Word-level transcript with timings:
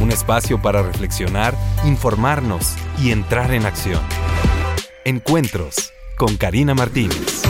Un 0.00 0.10
espacio 0.10 0.60
para 0.60 0.82
reflexionar, 0.82 1.54
informarnos 1.84 2.74
y 2.98 3.10
entrar 3.10 3.52
en 3.52 3.66
acción. 3.66 4.02
Encuentros 5.04 5.92
con 6.16 6.36
Karina 6.36 6.74
Martínez. 6.74 7.42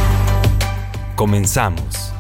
Comenzamos. 1.17 2.15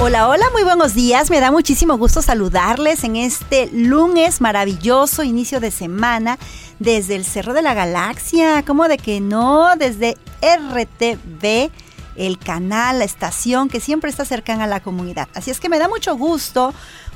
Hola, 0.00 0.28
hola, 0.28 0.46
muy 0.52 0.62
buenos 0.62 0.94
días. 0.94 1.28
Me 1.28 1.40
da 1.40 1.50
muchísimo 1.50 1.98
gusto 1.98 2.22
saludarles 2.22 3.04
en 3.04 3.16
este 3.16 3.68
lunes 3.72 4.40
maravilloso, 4.40 5.24
inicio 5.24 5.58
de 5.58 5.72
semana, 5.72 6.38
desde 6.78 7.16
el 7.16 7.24
Cerro 7.24 7.54
de 7.54 7.62
la 7.62 7.74
Galaxia. 7.74 8.62
¿Cómo 8.66 8.88
de 8.88 8.98
que 8.98 9.20
no? 9.20 9.76
Desde 9.76 10.16
RTV, 10.40 11.70
el 12.16 12.38
canal, 12.38 12.98
la 12.98 13.04
estación 13.04 13.68
que 13.68 13.80
siempre 13.80 14.10
está 14.10 14.24
cercana 14.24 14.64
a 14.64 14.68
la 14.68 14.80
comunidad. 14.80 15.28
Así 15.34 15.50
es 15.50 15.60
que 15.60 15.68
me 15.68 15.78
da 15.78 15.88
mucho 15.88 16.16
gusto 16.16 16.74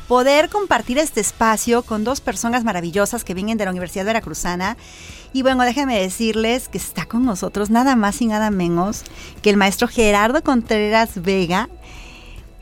poder 0.08 0.48
compartir 0.48 0.98
este 0.98 1.20
espacio 1.20 1.82
con 1.82 2.04
dos 2.04 2.20
personas 2.20 2.64
maravillosas 2.64 3.24
que 3.24 3.34
vienen 3.34 3.58
de 3.58 3.64
la 3.64 3.70
Universidad 3.70 4.04
Veracruzana. 4.04 4.76
Y 5.32 5.42
bueno, 5.42 5.62
déjenme 5.62 5.98
decirles 5.98 6.68
que 6.68 6.78
está 6.78 7.06
con 7.06 7.24
nosotros 7.24 7.70
nada 7.70 7.96
más 7.96 8.20
y 8.20 8.26
nada 8.26 8.50
menos 8.50 9.04
que 9.40 9.50
el 9.50 9.56
maestro 9.56 9.88
Gerardo 9.88 10.42
Contreras 10.42 11.22
Vega 11.22 11.68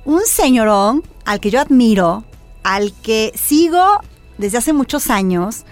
un 0.05 0.21
señorón 0.27 1.03
al 1.25 1.41
que 1.41 1.51
yo 1.51 1.61
admiro, 1.61 2.25
al 2.63 2.93
que 2.93 3.33
sigo 3.35 4.01
desde 4.39 4.59
hace 4.59 4.73
muchos 4.73 5.11
años, 5.11 5.65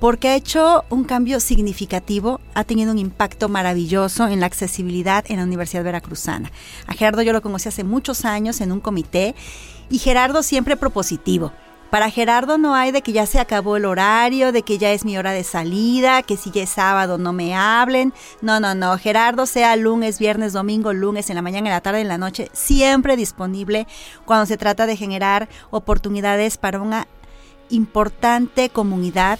porque 0.00 0.28
ha 0.28 0.34
hecho 0.34 0.84
un 0.90 1.04
cambio 1.04 1.40
significativo, 1.40 2.40
ha 2.54 2.64
tenido 2.64 2.92
un 2.92 2.98
impacto 2.98 3.48
maravilloso 3.48 4.28
en 4.28 4.40
la 4.40 4.46
accesibilidad 4.46 5.24
en 5.28 5.38
la 5.38 5.44
Universidad 5.44 5.84
Veracruzana. 5.84 6.50
A 6.86 6.92
Gerardo 6.92 7.22
yo 7.22 7.32
lo 7.32 7.42
conocí 7.42 7.68
hace 7.68 7.84
muchos 7.84 8.24
años 8.24 8.60
en 8.60 8.72
un 8.72 8.80
comité 8.80 9.34
y 9.88 9.98
Gerardo 9.98 10.42
siempre 10.42 10.76
propositivo. 10.76 11.52
Para 11.90 12.10
Gerardo 12.10 12.58
no 12.58 12.74
hay 12.74 12.90
de 12.90 13.00
que 13.00 13.12
ya 13.12 13.26
se 13.26 13.38
acabó 13.38 13.76
el 13.76 13.84
horario, 13.84 14.50
de 14.50 14.62
que 14.62 14.76
ya 14.76 14.90
es 14.90 15.04
mi 15.04 15.16
hora 15.16 15.30
de 15.30 15.44
salida, 15.44 16.22
que 16.22 16.36
si 16.36 16.50
ya 16.50 16.64
es 16.64 16.70
sábado 16.70 17.16
no 17.16 17.32
me 17.32 17.54
hablen. 17.54 18.12
No, 18.42 18.58
no, 18.58 18.74
no. 18.74 18.98
Gerardo 18.98 19.46
sea 19.46 19.76
lunes, 19.76 20.18
viernes, 20.18 20.52
domingo, 20.52 20.92
lunes, 20.92 21.30
en 21.30 21.36
la 21.36 21.42
mañana, 21.42 21.68
en 21.68 21.74
la 21.74 21.80
tarde, 21.80 22.00
en 22.00 22.08
la 22.08 22.18
noche, 22.18 22.50
siempre 22.52 23.16
disponible 23.16 23.86
cuando 24.24 24.46
se 24.46 24.56
trata 24.56 24.86
de 24.86 24.96
generar 24.96 25.48
oportunidades 25.70 26.58
para 26.58 26.80
una 26.80 27.06
importante 27.70 28.68
comunidad. 28.68 29.38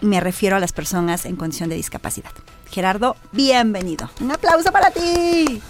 Me 0.00 0.20
refiero 0.20 0.56
a 0.56 0.60
las 0.60 0.72
personas 0.72 1.26
en 1.26 1.36
condición 1.36 1.68
de 1.68 1.76
discapacidad. 1.76 2.30
Gerardo, 2.70 3.16
bienvenido. 3.32 4.10
Un 4.20 4.32
aplauso 4.32 4.72
para 4.72 4.90
ti. 4.90 5.60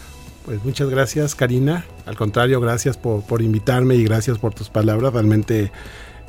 Pues 0.45 0.65
muchas 0.65 0.89
gracias, 0.89 1.35
Karina. 1.35 1.85
Al 2.07 2.17
contrario, 2.17 2.61
gracias 2.61 2.97
por, 2.97 3.43
invitarme 3.43 3.97
y 3.97 4.05
gracias 4.05 4.39
por 4.39 4.55
tus 4.55 4.69
palabras. 4.69 5.13
Realmente 5.13 5.71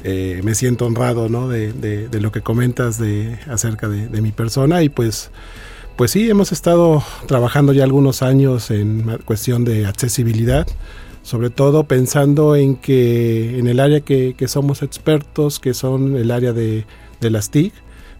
eh, 0.04 0.42
me 0.44 0.54
siento 0.54 0.86
honrado 0.86 1.30
¿no? 1.30 1.48
de, 1.48 2.10
lo 2.12 2.32
que 2.32 2.42
comentas 2.42 2.98
de, 2.98 3.40
acerca 3.50 3.88
de, 3.88 4.22
mi 4.22 4.32
persona 4.32 4.84
y 4.84 4.90
pues, 4.90 5.32
pues 5.96 6.12
sí, 6.12 6.30
hemos 6.30 6.52
estado 6.52 7.04
trabajando 7.28 7.74
ya 7.74 7.84
algunos 7.84 8.22
años 8.22 8.70
en 8.70 9.18
cuestión 9.26 9.64
de 9.64 9.86
accesibilidad, 9.86 10.68
sobre 11.24 11.50
todo 11.50 11.86
pensando 11.86 12.56
en 12.56 12.76
que 12.76 13.60
en 13.60 13.68
el 13.68 13.80
área 13.80 14.02
que, 14.02 14.36
somos 14.48 14.82
expertos, 14.82 15.60
que 15.60 15.74
son 15.74 16.16
el 16.16 16.32
área 16.32 16.52
de, 16.52 16.86
las 17.22 17.50
TIC, 17.50 17.74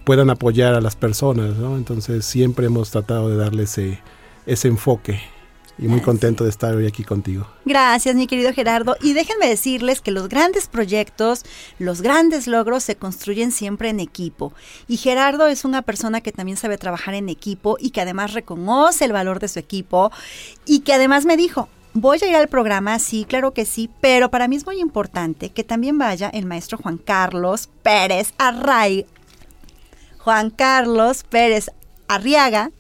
puedan 0.04 0.30
apoyar 0.30 0.74
a 0.74 0.82
las 0.82 0.96
personas. 0.96 1.58
¿no? 1.58 1.78
Entonces 1.78 2.26
siempre 2.26 2.68
hemos 2.68 2.92
tratado 2.92 3.30
de 3.30 3.38
darle 3.38 3.64
ese, 3.64 4.00
ese 4.46 4.68
enfoque 4.68 5.20
y 5.78 5.88
muy 5.88 6.02
contento 6.02 6.44
de 6.44 6.52
estar 6.52 6.76
hoy 6.76 6.86
aquí 6.86 7.04
contigo. 7.04 7.48
Gracias, 7.66 8.16
mi 8.16 8.28
querido 8.28 8.54
Gerardo. 8.54 8.96
Y 9.02 9.14
déjenme 9.14 9.48
decirles 9.48 10.02
que 10.02 10.12
los 10.12 10.30
grandes 10.30 10.68
proyectos, 10.68 11.44
los 11.80 12.02
grandes 12.02 12.46
logros 12.46 12.84
se 12.84 12.96
construyen 12.96 13.52
siempre 13.52 13.90
en 13.90 14.00
equipo. 14.00 14.54
Y 14.88 14.98
Gerardo 14.98 15.48
es 15.48 15.66
una 15.66 15.82
persona 15.82 16.22
que 16.22 16.32
también 16.32 16.58
sabe 16.58 16.78
trabajar 16.78 17.16
en 17.16 17.30
equipo 17.30 17.78
y 17.80 17.90
que 17.90 18.02
además 18.02 18.34
reconoce 18.34 19.06
el 19.06 19.14
valor 19.14 19.40
de 19.40 19.48
su 19.48 19.58
equipo 19.58 20.12
y 20.66 20.82
que 20.82 20.94
además 20.94 21.26
me 21.26 21.36
dijo, 21.36 21.68
Voy 21.94 22.20
a 22.22 22.26
ir 22.26 22.38
al 22.38 22.48
programa, 22.48 23.00
sí, 23.00 23.26
claro 23.28 23.52
que 23.54 23.66
sí, 23.66 23.90
pero 24.00 24.32
para 24.32 24.48
mí 24.48 24.56
es 24.56 24.66
muy 24.66 24.80
importante 24.80 25.50
que 25.50 25.66
también 25.66 25.98
vaya 25.98 26.30
el 26.30 26.46
maestro 26.46 26.78
Juan 26.78 26.98
Carlos 26.98 27.68
Pérez 27.84 28.34
Array. 28.38 29.06
Juan 30.24 30.52
Carlos 30.52 31.24
Pérez 31.24 31.72
Arriaga, 32.08 32.72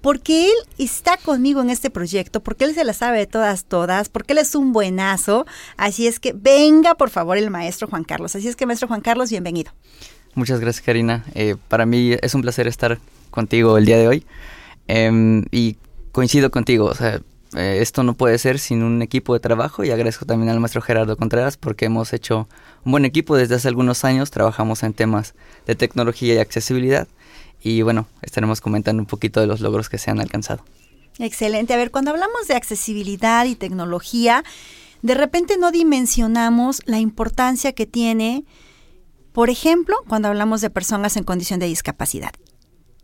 porque 0.00 0.46
él 0.46 0.52
está 0.78 1.16
conmigo 1.16 1.60
en 1.60 1.70
este 1.70 1.90
proyecto, 1.90 2.42
porque 2.42 2.64
él 2.64 2.74
se 2.74 2.84
la 2.84 2.92
sabe 2.92 3.18
de 3.18 3.26
todas, 3.26 3.64
todas, 3.64 4.08
porque 4.08 4.32
él 4.32 4.38
es 4.38 4.54
un 4.54 4.72
buenazo. 4.72 5.46
Así 5.76 6.06
es 6.06 6.18
que 6.18 6.32
venga, 6.32 6.94
por 6.94 7.10
favor, 7.10 7.36
el 7.36 7.50
maestro 7.50 7.88
Juan 7.88 8.04
Carlos. 8.04 8.34
Así 8.34 8.48
es 8.48 8.56
que, 8.56 8.66
maestro 8.66 8.88
Juan 8.88 9.00
Carlos, 9.00 9.30
bienvenido. 9.30 9.72
Muchas 10.34 10.60
gracias, 10.60 10.84
Karina. 10.84 11.24
Eh, 11.34 11.56
para 11.68 11.86
mí 11.86 12.16
es 12.20 12.34
un 12.34 12.42
placer 12.42 12.66
estar 12.66 12.98
contigo 13.30 13.76
el 13.76 13.84
día 13.84 13.98
de 13.98 14.08
hoy. 14.08 14.26
Em, 14.88 15.44
y 15.50 15.76
coincido 16.10 16.50
contigo, 16.50 16.86
o 16.86 16.94
sea, 16.94 17.20
eh, 17.54 17.78
esto 17.80 18.02
no 18.02 18.14
puede 18.14 18.38
ser 18.38 18.58
sin 18.58 18.82
un 18.82 19.02
equipo 19.02 19.34
de 19.34 19.40
trabajo 19.40 19.84
y 19.84 19.90
agradezco 19.90 20.24
también 20.24 20.50
al 20.50 20.60
maestro 20.60 20.80
Gerardo 20.80 21.16
Contreras 21.16 21.56
porque 21.56 21.84
hemos 21.84 22.12
hecho 22.12 22.48
un 22.84 22.92
buen 22.92 23.04
equipo 23.04 23.36
desde 23.36 23.56
hace 23.56 23.68
algunos 23.68 24.04
años, 24.04 24.30
trabajamos 24.30 24.82
en 24.82 24.94
temas 24.94 25.34
de 25.66 25.74
tecnología 25.74 26.34
y 26.34 26.38
accesibilidad 26.38 27.08
y 27.62 27.82
bueno, 27.82 28.06
estaremos 28.22 28.60
comentando 28.60 29.02
un 29.02 29.06
poquito 29.06 29.40
de 29.40 29.46
los 29.46 29.60
logros 29.60 29.88
que 29.88 29.98
se 29.98 30.10
han 30.10 30.20
alcanzado. 30.20 30.64
Excelente. 31.18 31.74
A 31.74 31.76
ver, 31.76 31.90
cuando 31.90 32.10
hablamos 32.10 32.48
de 32.48 32.54
accesibilidad 32.54 33.44
y 33.44 33.54
tecnología, 33.54 34.44
de 35.02 35.14
repente 35.14 35.58
no 35.58 35.70
dimensionamos 35.70 36.80
la 36.86 36.98
importancia 36.98 37.72
que 37.72 37.86
tiene, 37.86 38.44
por 39.32 39.50
ejemplo, 39.50 39.96
cuando 40.08 40.28
hablamos 40.28 40.60
de 40.60 40.70
personas 40.70 41.16
en 41.16 41.24
condición 41.24 41.60
de 41.60 41.66
discapacidad. 41.66 42.32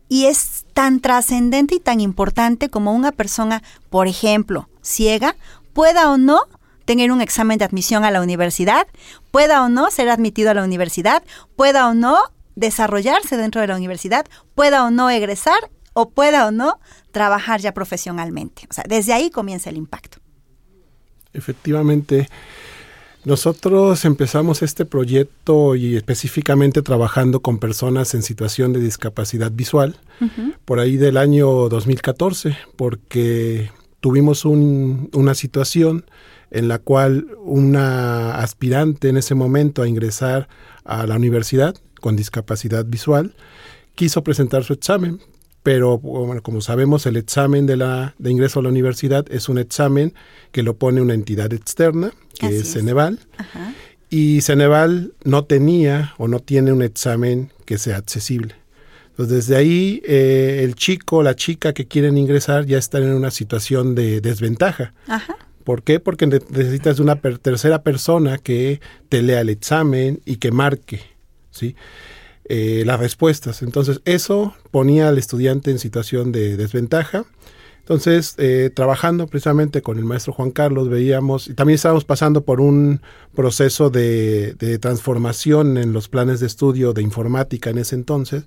Y 0.09 0.25
es 0.25 0.65
tan 0.73 0.99
trascendente 0.99 1.75
y 1.75 1.79
tan 1.79 2.01
importante 2.01 2.69
como 2.69 2.93
una 2.93 3.11
persona, 3.11 3.63
por 3.89 4.07
ejemplo, 4.07 4.67
ciega, 4.81 5.35
pueda 5.73 6.11
o 6.11 6.17
no 6.17 6.41
tener 6.85 7.11
un 7.11 7.21
examen 7.21 7.59
de 7.59 7.65
admisión 7.65 8.03
a 8.03 8.11
la 8.11 8.21
universidad, 8.21 8.87
pueda 9.29 9.63
o 9.63 9.69
no 9.69 9.91
ser 9.91 10.09
admitido 10.09 10.49
a 10.49 10.55
la 10.55 10.63
universidad, 10.63 11.23
pueda 11.55 11.87
o 11.87 11.93
no 11.93 12.17
desarrollarse 12.55 13.37
dentro 13.37 13.61
de 13.61 13.67
la 13.67 13.75
universidad, 13.75 14.25
pueda 14.55 14.83
o 14.83 14.89
no 14.89 15.09
egresar 15.11 15.69
o 15.93 16.09
pueda 16.09 16.47
o 16.47 16.51
no 16.51 16.79
trabajar 17.11 17.61
ya 17.61 17.73
profesionalmente. 17.73 18.63
O 18.69 18.73
sea, 18.73 18.83
desde 18.87 19.13
ahí 19.13 19.29
comienza 19.29 19.69
el 19.69 19.77
impacto. 19.77 20.17
Efectivamente, 21.33 22.27
nosotros 23.25 24.05
empezamos 24.05 24.61
este 24.61 24.85
proyecto 24.85 25.75
y 25.75 25.95
específicamente 25.97 26.81
trabajando 26.81 27.41
con 27.41 27.59
personas 27.59 28.13
en 28.13 28.23
situación 28.23 28.71
de 28.71 28.79
discapacidad 28.79 29.51
visual 29.51 29.97
por 30.65 30.79
ahí 30.79 30.97
del 30.97 31.17
año 31.17 31.69
2014, 31.69 32.57
porque 32.75 33.71
tuvimos 33.99 34.45
una 34.45 35.35
situación 35.35 36.05
en 36.51 36.67
la 36.67 36.79
cual 36.79 37.27
una 37.43 38.39
aspirante 38.39 39.09
en 39.09 39.17
ese 39.17 39.35
momento 39.35 39.81
a 39.81 39.87
ingresar 39.87 40.47
a 40.83 41.05
la 41.05 41.15
universidad 41.15 41.75
con 41.99 42.15
discapacidad 42.15 42.85
visual, 42.85 43.35
quiso 43.95 44.23
presentar 44.23 44.63
su 44.63 44.73
examen, 44.73 45.19
pero 45.63 45.97
bueno, 45.99 46.41
como 46.41 46.61
sabemos 46.61 47.05
el 47.05 47.17
examen 47.17 47.65
de, 47.65 47.77
la, 47.77 48.15
de 48.17 48.31
ingreso 48.31 48.59
a 48.59 48.63
la 48.63 48.69
universidad 48.69 49.25
es 49.31 49.49
un 49.49 49.57
examen 49.57 50.13
que 50.51 50.63
lo 50.63 50.77
pone 50.77 51.01
una 51.01 51.13
entidad 51.13 51.53
externa, 51.53 52.11
que 52.39 52.47
es, 52.47 52.73
Ceneval, 52.73 53.19
y 54.09 54.41
Ceneval 54.41 55.13
no 55.23 55.45
tenía 55.45 56.13
o 56.17 56.27
no 56.27 56.39
tiene 56.39 56.71
un 56.71 56.81
examen 56.81 57.51
que 57.65 57.77
sea 57.77 57.97
accesible. 57.97 58.55
Entonces 59.11 59.47
desde 59.47 59.57
ahí 59.57 60.01
eh, 60.05 60.61
el 60.63 60.75
chico, 60.75 61.23
la 61.23 61.35
chica 61.35 61.73
que 61.73 61.87
quieren 61.87 62.17
ingresar 62.17 62.65
ya 62.65 62.77
están 62.77 63.03
en 63.03 63.13
una 63.13 63.31
situación 63.31 63.93
de 63.93 64.21
desventaja. 64.21 64.93
¿Por 65.65 65.83
qué? 65.83 65.99
Porque 65.99 66.25
necesitas 66.25 66.97
de 66.97 67.03
una 67.03 67.17
tercera 67.17 67.83
persona 67.83 68.37
que 68.37 68.79
te 69.09 69.21
lea 69.21 69.41
el 69.41 69.49
examen 69.49 70.21
y 70.25 70.37
que 70.37 70.51
marque 70.51 71.01
¿sí? 71.51 71.75
Eh, 72.51 72.81
las 72.83 72.99
respuestas. 72.99 73.61
Entonces 73.61 74.01
eso 74.05 74.55
ponía 74.71 75.07
al 75.07 75.19
estudiante 75.19 75.69
en 75.69 75.77
situación 75.77 76.31
de 76.31 76.57
desventaja. 76.57 77.25
Entonces, 77.81 78.33
eh, 78.39 78.71
trabajando 78.73 79.27
precisamente 79.27 79.83
con 79.83 79.99
el 79.99 80.05
maestro 80.05 80.33
Juan 80.33 80.49
Carlos, 80.49 80.89
veíamos, 80.89 81.47
y 81.47 81.53
también 81.53 81.75
estábamos 81.75 82.05
pasando 82.05 82.41
por 82.41 82.59
un 82.59 83.01
proceso 83.35 83.91
de, 83.91 84.79
transformación 84.81 85.77
en 85.77 85.93
los 85.93 86.07
planes 86.07 86.39
de 86.39 86.47
estudio 86.47 86.93
de 86.93 87.03
informática 87.03 87.69
en 87.69 87.77
ese 87.77 87.93
entonces, 87.93 88.45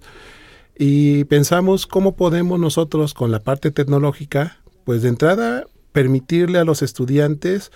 y 0.76 1.22
pensamos 1.24 1.86
cómo 1.86 2.16
podemos 2.16 2.58
nosotros 2.58 3.14
con 3.14 3.30
la 3.30 3.38
parte 3.38 3.70
tecnológica, 3.70 4.58
pues 4.84 5.02
de 5.02 5.10
entrada, 5.10 5.66
permitirle 5.92 6.58
a 6.58 6.64
los 6.64 6.82
estudiantes 6.82 7.70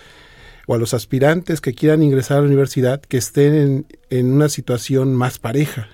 o 0.67 0.75
a 0.75 0.77
los 0.77 0.93
aspirantes 0.93 1.61
que 1.61 1.73
quieran 1.73 2.03
ingresar 2.03 2.37
a 2.37 2.41
la 2.41 2.47
universidad 2.47 3.01
que 3.01 3.17
estén 3.17 3.85
en 4.09 4.31
una 4.33 4.49
situación 4.49 5.15
más 5.15 5.39
pareja. 5.39 5.87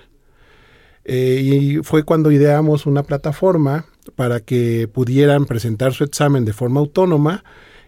Eh, 1.04 1.40
y 1.42 1.76
fue 1.82 2.02
cuando 2.02 2.30
ideamos 2.30 2.86
una 2.86 3.02
plataforma 3.02 3.86
para 4.16 4.40
que 4.40 4.88
pudieran 4.88 5.44
presentar 5.44 5.92
su 5.92 6.04
examen 6.04 6.44
de 6.44 6.52
forma 6.52 6.80
autónoma 6.80 7.44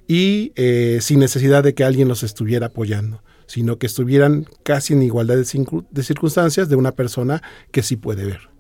y 0.07 0.53
eh, 0.57 0.99
sin 1.01 1.21
necesidad 1.21 1.65
de 1.65 1.75
que 1.75 1.85
alguien 1.85 2.09
los 2.09 2.23
estuviera 2.23 2.67
apoyando, 2.67 3.23
sino 3.47 3.79
que 3.79 3.87
estuvieran 3.87 4.47
casi 4.63 4.93
en 4.93 5.03
igualdad 5.03 5.37
de, 5.37 6.03
circunstancias 6.03 6.69
de 6.69 6.77
una 6.77 6.93
persona 6.93 7.43
que 7.71 7.83
sí 7.83 7.97
puede 7.97 8.25
ver. 8.25 8.51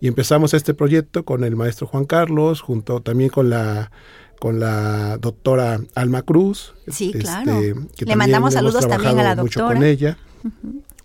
Y 0.00 0.08
empezamos 0.08 0.54
este 0.54 0.74
proyecto 0.74 1.24
con 1.24 1.42
el 1.42 1.56
maestro 1.56 1.86
Juan 1.86 2.04
Carlos, 2.04 2.60
junto 2.60 3.00
también 3.00 3.30
con 3.30 3.50
la 3.50 3.90
con 4.38 4.60
la 4.60 5.16
doctora 5.16 5.80
Alma 5.94 6.20
Cruz. 6.20 6.74
Sí, 6.88 7.06
este, 7.06 7.20
claro. 7.20 7.58
Le 7.98 8.16
mandamos 8.16 8.52
saludos 8.52 8.86
también 8.86 9.18
a 9.18 9.22
la 9.22 9.34
doctora. 9.34 9.66
Mucho 9.66 9.74
con 9.74 9.82
ella. 9.82 10.18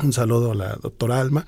Un 0.03 0.13
saludo 0.13 0.51
a 0.51 0.56
la 0.56 0.75
doctora 0.81 1.19
Alma. 1.19 1.45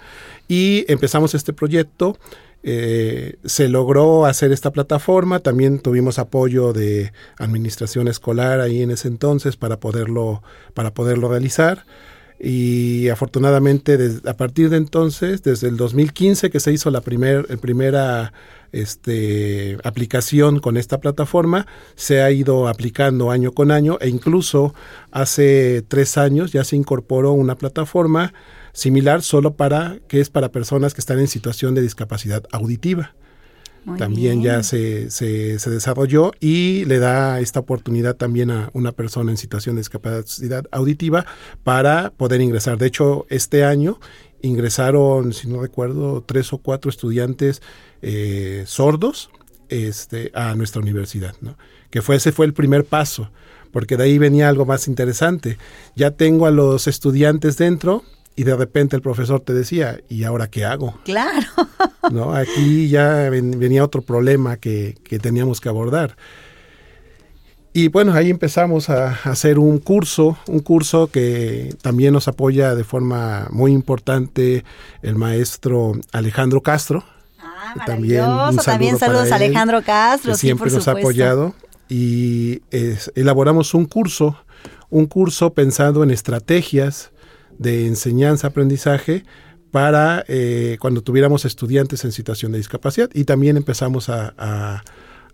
Y 0.47 0.85
empezamos 0.87 1.33
este 1.33 1.53
proyecto. 1.53 2.17
Eh, 2.63 3.35
se 3.43 3.67
logró 3.67 4.25
hacer 4.25 4.53
esta 4.53 4.71
plataforma, 4.71 5.39
también 5.39 5.79
tuvimos 5.79 6.17
apoyo 6.17 6.71
de 6.71 7.11
administración 7.37 8.07
escolar 8.07 8.61
ahí 8.61 8.81
en 8.81 8.91
ese 8.91 9.09
entonces 9.09 9.57
para 9.57 9.81
poderlo, 9.81 10.41
para 10.73 10.93
poderlo 10.93 11.27
realizar 11.27 11.85
y 12.45 13.07
afortunadamente 13.07 13.97
a 14.25 14.33
partir 14.33 14.69
de 14.69 14.75
entonces, 14.75 15.43
desde 15.43 15.69
el 15.69 15.77
2015 15.77 16.49
que 16.49 16.59
se 16.59 16.73
hizo 16.73 16.91
la 16.91 16.99
primer, 16.99 17.47
primera 17.59 18.33
este, 18.73 19.77
aplicación 19.85 20.59
con 20.59 20.75
esta 20.75 20.99
plataforma, 20.99 21.67
se 21.95 22.21
ha 22.21 22.29
ido 22.31 22.67
aplicando 22.67 23.31
año 23.31 23.53
con 23.53 23.71
año 23.71 23.97
e 24.01 24.09
incluso 24.09 24.75
hace 25.09 25.85
tres 25.87 26.17
años 26.17 26.51
ya 26.51 26.65
se 26.65 26.75
incorporó 26.75 27.31
una 27.31 27.55
plataforma 27.55 28.33
similar 28.73 29.21
solo 29.21 29.53
para 29.53 29.99
que 30.09 30.19
es 30.19 30.29
para 30.29 30.51
personas 30.51 30.93
que 30.93 30.99
están 30.99 31.19
en 31.19 31.29
situación 31.29 31.75
de 31.75 31.81
discapacidad 31.81 32.43
auditiva. 32.51 33.13
También 33.97 34.41
ya 34.41 34.63
se, 34.63 35.09
se, 35.11 35.59
se, 35.59 35.69
desarrolló 35.69 36.31
y 36.39 36.85
le 36.85 36.99
da 36.99 37.39
esta 37.39 37.59
oportunidad 37.59 38.15
también 38.15 38.51
a 38.51 38.69
una 38.73 38.91
persona 38.91 39.31
en 39.31 39.37
situación 39.37 39.75
de 39.75 39.81
discapacidad 39.81 40.65
auditiva 40.71 41.25
para 41.63 42.11
poder 42.11 42.41
ingresar. 42.41 42.77
De 42.77 42.87
hecho, 42.87 43.25
este 43.29 43.65
año 43.65 43.99
ingresaron, 44.41 45.33
si 45.33 45.47
no 45.47 45.61
recuerdo, 45.61 46.21
tres 46.21 46.53
o 46.53 46.57
cuatro 46.59 46.89
estudiantes 46.89 47.61
eh, 48.01 48.63
sordos 48.67 49.29
este, 49.69 50.31
a 50.33 50.55
nuestra 50.55 50.81
universidad, 50.81 51.35
¿no? 51.41 51.57
que 51.89 52.01
fue, 52.01 52.15
ese 52.17 52.31
fue 52.31 52.45
el 52.45 52.53
primer 52.53 52.85
paso, 52.85 53.29
porque 53.71 53.97
de 53.97 54.03
ahí 54.03 54.17
venía 54.17 54.49
algo 54.49 54.65
más 54.65 54.87
interesante. 54.87 55.57
Ya 55.95 56.11
tengo 56.11 56.45
a 56.45 56.51
los 56.51 56.87
estudiantes 56.87 57.57
dentro 57.57 58.03
y 58.35 58.43
de 58.43 58.55
repente 58.55 58.95
el 58.95 59.01
profesor 59.01 59.41
te 59.41 59.53
decía, 59.53 59.99
¿y 60.09 60.23
ahora 60.23 60.47
qué 60.47 60.65
hago? 60.65 60.99
Claro. 61.03 61.45
¿No? 62.11 62.33
Aquí 62.33 62.89
ya 62.89 63.29
venía 63.29 63.83
otro 63.83 64.01
problema 64.01 64.57
que, 64.57 64.97
que 65.03 65.19
teníamos 65.19 65.61
que 65.61 65.69
abordar. 65.69 66.15
Y 67.75 67.87
bueno, 67.87 68.13
ahí 68.13 68.29
empezamos 68.29 68.89
a 68.91 69.17
hacer 69.23 69.57
un 69.57 69.79
curso, 69.79 70.37
un 70.47 70.59
curso 70.59 71.07
que 71.07 71.75
también 71.81 72.13
nos 72.13 72.27
apoya 72.27 72.75
de 72.75 72.83
forma 72.83 73.47
muy 73.49 73.71
importante 73.71 74.63
el 75.01 75.15
maestro 75.15 75.93
Alejandro 76.11 76.61
Castro. 76.61 77.03
Ah, 77.39 77.73
también, 77.87 78.25
también 78.63 78.99
saludos 78.99 79.31
a 79.31 79.37
Alejandro 79.37 79.81
Castro. 79.81 80.33
Que 80.33 80.37
siempre 80.37 80.69
nos 80.69 80.87
ha 80.87 80.91
apoyado. 80.91 81.55
Y 81.89 82.61
elaboramos 83.15 83.73
un 83.73 83.85
curso, 83.85 84.37
un 84.91 85.07
curso 85.07 85.53
pensado 85.53 86.03
en 86.03 86.11
estrategias 86.11 87.11
de 87.57 87.87
enseñanza-aprendizaje 87.87 89.23
para 89.71 90.23
eh, 90.27 90.77
cuando 90.79 91.01
tuviéramos 91.01 91.45
estudiantes 91.45 92.05
en 92.05 92.11
situación 92.11 92.51
de 92.51 92.59
discapacidad. 92.59 93.09
Y 93.13 93.23
también 93.23 93.57
empezamos 93.57 94.09
a 94.09 94.83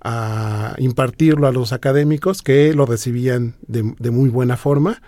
a 0.02 0.76
impartirlo 0.78 1.48
a 1.48 1.52
los 1.52 1.74
académicos 1.74 2.42
que 2.42 2.74
lo 2.74 2.86
recibían 2.86 3.56
de, 3.68 4.12
muy 4.12 4.30
buena 4.30 4.58
forma. 4.58 5.02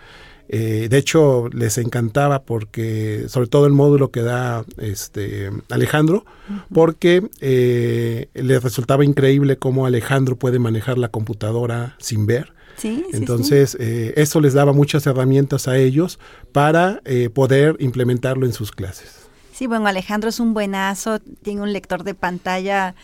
Eh, 0.49 0.87
de 0.89 0.97
hecho, 0.97 1.47
les 1.53 1.77
encantaba 1.77 2.43
porque, 2.43 3.25
sobre 3.27 3.47
todo 3.47 3.67
el 3.67 3.71
módulo 3.71 4.11
que 4.11 4.21
da 4.21 4.65
este 4.77 5.49
Alejandro, 5.69 6.25
porque 6.73 7.25
eh, 7.39 8.27
les 8.33 8.61
resultaba 8.61 9.05
increíble 9.05 9.57
cómo 9.57 9.85
Alejandro 9.85 10.35
puede 10.35 10.59
manejar 10.59 10.97
la 10.97 11.07
computadora 11.07 11.95
sin 11.99 12.25
ver. 12.25 12.53
Entonces, 12.83 13.77
eh, 13.79 14.13
eso 14.17 14.39
les 14.41 14.53
daba 14.53 14.73
muchas 14.73 15.05
herramientas 15.07 15.67
a 15.67 15.77
ellos 15.77 16.19
para 16.51 17.01
poder 17.33 17.75
implementarlo 17.79 18.45
en 18.45 18.53
sus 18.53 18.71
clases. 18.71 19.27
Sí, 19.53 19.67
bueno, 19.67 19.87
Alejandro 19.87 20.29
es 20.29 20.39
un 20.39 20.53
buenazo, 20.53 21.19
tiene 21.19 21.61
un 21.61 21.73
lector 21.73 22.03
de 22.03 22.15
pantalla 22.15 22.95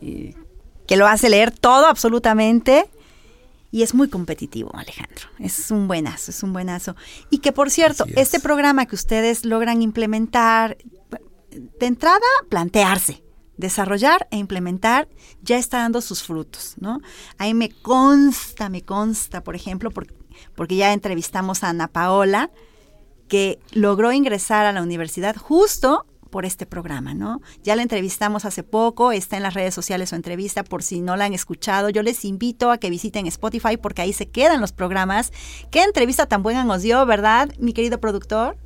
que 0.00 0.96
lo 0.96 1.06
hace 1.06 1.28
leer 1.28 1.50
todo 1.50 1.86
absolutamente. 1.86 2.88
Y 3.72 3.82
es 3.82 3.94
muy 3.94 4.08
competitivo, 4.08 4.72
Alejandro. 4.74 5.28
Es 5.38 5.70
un 5.70 5.86
buenazo, 5.86 6.32
es 6.32 6.42
un 6.42 6.52
buenazo. 6.52 6.96
Y 7.30 7.38
que, 7.38 7.52
por 7.52 7.70
cierto, 7.70 8.04
este 8.16 8.40
programa 8.40 8.86
que 8.86 8.96
ustedes 8.96 9.44
logran 9.44 9.82
implementar, 9.82 10.76
de 11.50 11.86
entrada, 11.86 12.18
plantearse, 12.48 13.22
desarrollar 13.60 14.26
e 14.30 14.36
implementar, 14.36 15.08
ya 15.42 15.58
está 15.58 15.78
dando 15.78 16.00
sus 16.00 16.22
frutos, 16.22 16.74
¿no? 16.80 17.00
Ahí 17.38 17.54
me 17.54 17.70
consta, 17.70 18.68
me 18.68 18.82
consta, 18.82 19.44
por 19.44 19.54
ejemplo, 19.54 19.90
porque, 19.90 20.76
ya 20.76 20.92
entrevistamos 20.92 21.62
a 21.62 21.68
Ana 21.68 21.88
Paola, 21.88 22.50
que 23.28 23.60
logró 23.72 24.12
ingresar 24.12 24.66
a 24.66 24.72
la 24.72 24.82
universidad 24.82 25.36
justo 25.36 26.06
por 26.30 26.46
este 26.46 26.64
programa, 26.64 27.12
¿no? 27.12 27.40
Ya 27.62 27.76
la 27.76 27.82
entrevistamos 27.82 28.44
hace 28.44 28.62
poco, 28.62 29.12
está 29.12 29.36
en 29.36 29.42
las 29.42 29.54
redes 29.54 29.74
sociales 29.74 30.10
su 30.10 30.14
entrevista 30.14 30.64
por 30.64 30.82
si 30.82 31.00
no 31.00 31.16
la 31.16 31.24
han 31.24 31.34
escuchado. 31.34 31.90
Yo 31.90 32.02
les 32.02 32.24
invito 32.24 32.70
a 32.70 32.78
que 32.78 32.88
visiten 32.88 33.26
Spotify 33.26 33.76
porque 33.76 34.02
ahí 34.02 34.12
se 34.12 34.28
quedan 34.28 34.60
los 34.60 34.72
programas. 34.72 35.32
Qué 35.70 35.82
entrevista 35.82 36.26
tan 36.26 36.42
buena 36.42 36.64
nos 36.64 36.82
dio, 36.82 37.04
¿verdad, 37.04 37.50
mi 37.58 37.72
querido 37.72 38.00
productor? 38.00 38.56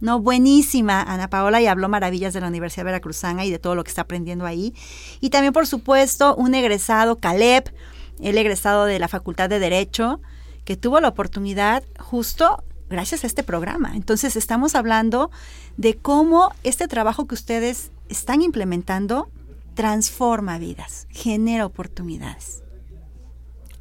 No, 0.00 0.20
buenísima, 0.20 1.02
Ana 1.02 1.28
Paola, 1.28 1.60
y 1.60 1.66
habló 1.66 1.88
maravillas 1.88 2.32
de 2.32 2.40
la 2.40 2.48
Universidad 2.48 2.84
Veracruzana 2.84 3.44
y 3.44 3.50
de 3.50 3.58
todo 3.58 3.74
lo 3.74 3.84
que 3.84 3.90
está 3.90 4.02
aprendiendo 4.02 4.46
ahí. 4.46 4.74
Y 5.20 5.30
también, 5.30 5.52
por 5.52 5.66
supuesto, 5.66 6.36
un 6.36 6.54
egresado, 6.54 7.16
Caleb, 7.16 7.72
el 8.20 8.38
egresado 8.38 8.84
de 8.84 8.98
la 8.98 9.08
Facultad 9.08 9.48
de 9.48 9.58
Derecho, 9.58 10.20
que 10.64 10.76
tuvo 10.76 11.00
la 11.00 11.08
oportunidad 11.08 11.82
justo 11.98 12.62
gracias 12.88 13.24
a 13.24 13.26
este 13.26 13.42
programa. 13.42 13.92
Entonces 13.94 14.36
estamos 14.36 14.74
hablando 14.74 15.30
de 15.76 15.96
cómo 15.96 16.52
este 16.62 16.88
trabajo 16.88 17.26
que 17.26 17.34
ustedes 17.34 17.90
están 18.08 18.42
implementando 18.42 19.28
transforma 19.74 20.58
vidas, 20.58 21.06
genera 21.10 21.66
oportunidades. 21.66 22.62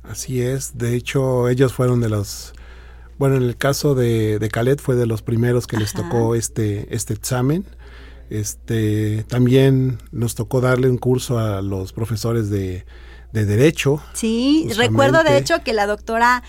Así 0.04 0.42
es, 0.42 0.78
de 0.78 0.96
hecho 0.96 1.50
ellos 1.50 1.74
fueron 1.74 2.00
de 2.00 2.10
los, 2.10 2.54
bueno, 3.18 3.36
en 3.36 3.44
el 3.44 3.58
caso 3.58 3.96
de, 3.96 4.40
de 4.40 4.50
Calet 4.50 4.80
fue 4.80 4.96
de 4.96 5.06
los 5.06 5.22
primeros 5.22 5.68
que 5.68 5.78
les 5.78 5.94
tocó 5.94 6.36
este, 6.36 6.94
este 6.96 7.14
examen. 7.14 7.66
Este, 8.30 9.24
también 9.24 10.00
nos 10.12 10.36
tocó 10.36 10.62
darle 10.62 10.90
un 10.90 10.98
curso 10.98 11.40
a 11.40 11.62
los 11.62 11.94
profesores 11.94 12.50
de, 12.50 12.86
de 13.32 13.46
Derecho. 13.46 14.02
Sí, 14.14 14.70
recuerdo 14.76 15.24
de 15.24 15.38
hecho 15.38 15.64
que 15.64 15.74
la 15.74 15.88
doctora 15.88 16.44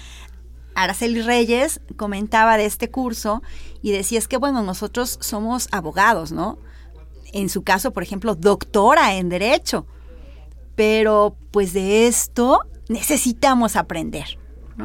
Araceli 0.75 1.22
Reyes 1.22 1.80
comentaba 1.96 2.56
de 2.56 2.66
este 2.66 2.90
curso 2.90 3.42
y 3.82 3.92
decía, 3.92 4.18
es 4.18 4.28
que 4.28 4.37
bueno, 4.37 4.62
nosotros 4.62 5.18
somos 5.20 5.68
abogados, 5.72 6.32
¿no? 6.32 6.58
En 7.32 7.48
su 7.48 7.62
caso, 7.62 7.92
por 7.92 8.02
ejemplo, 8.02 8.34
doctora 8.34 9.14
en 9.16 9.28
derecho, 9.28 9.87
pero 10.75 11.37
pues 11.50 11.72
de 11.72 12.06
esto 12.06 12.60
necesitamos 12.88 13.76
aprender. 13.76 14.38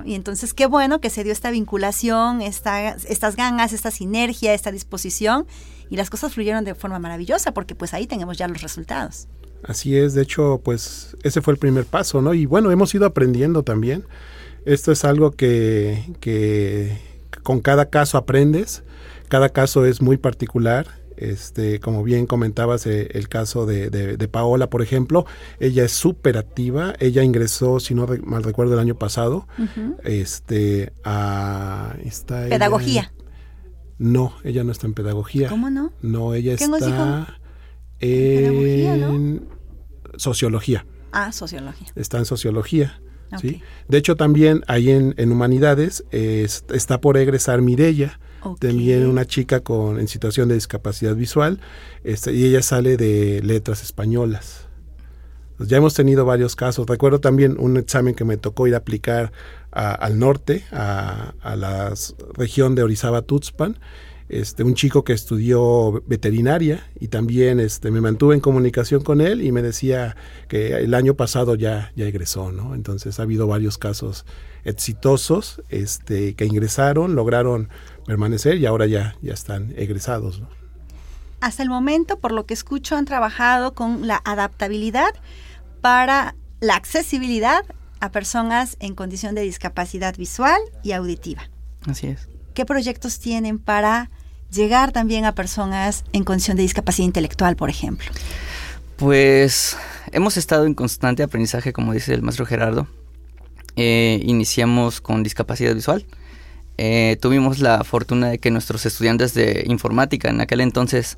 Y 0.06 0.16
entonces 0.16 0.54
qué 0.54 0.66
bueno 0.66 1.00
que 1.00 1.10
se 1.10 1.24
dio 1.24 1.32
esta 1.32 1.52
vinculación, 1.52 2.42
esta, 2.42 2.90
estas 2.92 3.36
ganas, 3.36 3.74
esta 3.74 3.92
sinergia, 3.92 4.54
esta 4.54 4.72
disposición 4.72 5.46
y 5.90 5.98
las 5.98 6.10
cosas 6.10 6.34
fluyeron 6.34 6.64
de 6.64 6.76
forma 6.76 7.00
maravillosa 7.00 7.54
porque 7.54 7.76
pues 7.76 7.94
ahí 7.94 8.08
tenemos 8.08 8.38
ya 8.38 8.48
los 8.48 8.62
resultados. 8.62 9.28
Así 9.64 9.96
es, 9.98 10.14
de 10.14 10.24
hecho, 10.24 10.60
pues 10.64 11.16
ese 11.24 11.42
fue 11.42 11.54
el 11.54 11.60
primer 11.60 11.86
paso, 11.86 12.22
¿no? 12.22 12.34
Y 12.34 12.46
bueno, 12.46 12.72
hemos 12.72 12.94
ido 12.94 13.06
aprendiendo 13.06 13.64
también. 13.64 14.04
Esto 14.66 14.92
es 14.92 15.06
algo 15.06 15.32
que, 15.32 16.04
con 17.44 17.62
cada 17.62 17.90
caso 17.90 18.18
aprendes, 18.18 18.84
cada 19.30 19.50
caso 19.50 19.86
es 19.86 20.02
muy 20.02 20.18
particular 20.18 20.88
Este, 21.18 21.80
como 21.80 22.04
bien 22.04 22.26
comentabas, 22.26 22.86
eh, 22.86 23.10
el 23.14 23.28
caso 23.28 23.66
de, 23.66 23.90
de, 23.90 24.28
Paola, 24.28 24.70
por 24.70 24.82
ejemplo, 24.82 25.26
ella 25.60 25.84
es 25.84 25.92
súper 25.92 26.38
activa. 26.38 26.94
Ella 27.00 27.24
ingresó, 27.24 27.80
si 27.80 27.94
no 27.94 28.08
mal 28.24 28.44
recuerdo, 28.44 28.74
el 28.74 28.80
año 28.80 28.96
pasado, 28.96 29.48
este, 30.04 30.94
a 31.04 31.96
esta 32.04 32.48
pedagogía. 32.48 33.14
no, 33.98 34.34
ella 34.44 34.64
no 34.64 34.72
está 34.72 34.88
en 34.88 34.94
pedagogía. 34.94 35.50
¿Cómo 35.50 35.70
no? 35.70 35.92
No, 36.02 36.34
ella 36.34 36.54
está 36.54 37.36
en 38.00 39.48
sociología. 40.18 40.86
Ah, 41.12 41.32
sociología. 41.32 41.88
Está 41.96 42.18
en 42.18 42.26
sociología. 42.26 43.02
¿sí? 43.40 43.62
De 43.88 43.98
hecho, 43.98 44.16
también 44.16 44.64
ahí 44.68 44.92
en, 44.92 45.14
en 45.18 45.32
Humanidades 45.32 46.04
está 46.12 47.02
por 47.02 47.18
egresar 47.18 47.62
Mirella 47.62 48.20
también 48.60 49.08
una 49.08 49.26
chica 49.26 49.62
con, 49.62 50.00
en 50.00 50.08
situación 50.08 50.50
de 50.50 50.56
discapacidad 50.56 51.16
visual, 51.16 51.60
este, 52.04 52.34
y 52.34 52.46
ella 52.46 52.62
sale 52.62 52.98
de 52.98 53.42
letras 53.44 53.84
españolas. 53.84 54.68
Pues 55.58 55.70
ya 55.70 55.78
hemos 55.78 55.94
tenido 55.94 56.26
varios 56.26 56.56
casos. 56.56 56.88
Recuerdo 56.88 57.20
también 57.20 57.58
un 57.60 57.78
examen 57.78 58.16
que 58.16 58.26
me 58.26 58.38
tocó 58.38 58.68
ir 58.68 58.74
a 58.74 58.80
aplicar 58.80 59.32
al 59.72 60.20
norte, 60.20 60.66
a, 60.72 61.34
la 61.56 61.94
región 62.34 62.76
de 62.76 62.84
Orizaba-Tuxpan, 62.84 63.80
este, 64.30 64.64
un 64.64 64.74
chico 64.74 65.04
que 65.04 65.14
estudió 65.14 66.04
veterinaria 66.08 66.90
y 67.00 67.10
también 67.10 67.60
este, 67.60 67.92
me 67.92 68.02
mantuve 68.02 68.36
en 68.36 68.42
comunicación 68.42 69.04
con 69.04 69.22
él 69.22 69.42
y 69.44 69.52
me 69.52 69.62
decía 69.62 70.16
que 70.48 70.76
el 70.76 70.94
año 70.94 71.16
pasado 71.16 71.56
ya, 71.56 71.92
ya 71.96 72.06
egresó, 72.06 72.52
¿no? 72.52 72.74
Entonces 72.74 73.20
ha 73.20 73.24
habido 73.24 73.48
varios 73.48 73.78
casos 73.78 74.26
exitosos 74.64 75.62
este, 75.70 76.36
que 76.36 76.46
ingresaron, 76.46 77.16
lograron 77.16 77.70
permanecer 78.06 78.58
y 78.58 78.66
ahora 78.66 78.86
ya, 78.86 79.16
ya 79.22 79.34
están 79.34 79.74
egresados. 79.78 80.42
Hasta 81.42 81.64
el 81.64 81.70
momento, 81.70 82.20
por 82.20 82.32
lo 82.32 82.46
que 82.46 82.54
escucho, 82.54 82.96
han 82.96 83.06
trabajado 83.06 83.74
con 83.74 84.08
la 84.08 84.22
adaptabilidad 84.24 85.14
para 85.82 86.36
la 86.62 86.76
accesibilidad 86.76 87.66
a 88.00 88.12
personas 88.12 88.78
en 88.80 88.96
condición 88.96 89.36
de 89.36 89.42
discapacidad 89.42 90.16
visual 90.16 90.60
y 90.84 90.94
auditiva. 90.94 91.50
Así 91.86 92.08
es. 92.08 92.30
¿Qué 92.54 92.66
proyectos 92.66 93.20
tienen 93.20 93.60
para 93.60 94.10
llegar 94.52 94.92
también 94.92 95.26
a 95.26 95.36
personas 95.36 96.06
en 96.14 96.24
condición 96.24 96.56
de 96.56 96.64
discapacidad 96.64 97.06
intelectual, 97.06 97.56
por 97.56 97.70
ejemplo? 97.70 98.10
Pues 98.98 99.76
hemos 100.12 100.38
estado 100.38 100.66
en 100.66 100.76
constante 100.76 101.24
aprendizaje, 101.24 101.74
como 101.74 101.94
dice 101.94 102.14
el 102.14 102.22
maestro 102.22 102.46
Gerardo. 102.46 102.88
Eh, 103.76 104.22
iniciamos 104.24 105.02
con 105.02 105.24
discapacidad 105.24 105.74
visual 105.74 106.06
eh, 106.78 107.18
tuvimos 107.22 107.60
la 107.60 107.84
fortuna 107.84 108.30
de 108.30 108.40
que 108.40 108.52
nuestros 108.52 108.86
estudiantes 108.86 109.34
de 109.34 109.64
informática 109.68 110.30
en 110.30 110.42
aquel 110.42 110.62
entonces 110.62 111.18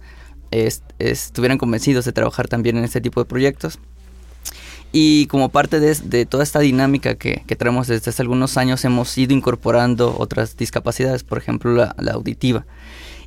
estuvieran 0.99 1.57
convencidos 1.57 2.05
de 2.05 2.13
trabajar 2.13 2.47
también 2.47 2.77
en 2.77 2.85
este 2.85 3.01
tipo 3.01 3.21
de 3.21 3.25
proyectos. 3.25 3.79
Y 4.97 5.25
como 5.27 5.49
parte 5.49 5.81
de, 5.81 6.25
toda 6.25 6.43
esta 6.43 6.59
dinámica 6.59 7.15
que, 7.15 7.43
traemos 7.57 7.87
desde 7.87 8.11
hace 8.11 8.21
algunos 8.21 8.55
años, 8.55 8.85
hemos 8.85 9.17
ido 9.17 9.33
incorporando 9.33 10.15
otras 10.17 10.55
discapacidades, 10.55 11.23
por 11.23 11.37
ejemplo 11.37 11.73
la, 11.73 12.11
auditiva. 12.13 12.65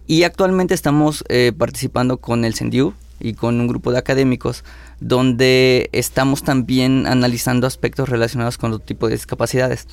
Y 0.06 0.22
actualmente 0.22 0.72
estamos 0.72 1.24
eh, 1.28 1.52
participando 1.56 2.16
con 2.16 2.46
el 2.46 2.54
CENDIU 2.54 2.94
y 3.20 3.34
con 3.34 3.60
un 3.60 3.66
grupo 3.66 3.92
de 3.92 3.98
académicos 3.98 4.64
donde 5.00 5.88
estamos 5.92 6.42
también 6.42 7.06
analizando 7.06 7.66
aspectos 7.66 8.08
relacionados 8.08 8.58
con 8.58 8.72
otro 8.72 8.84
tipo 8.84 9.06
de 9.06 9.14
discapacidades. 9.14 9.86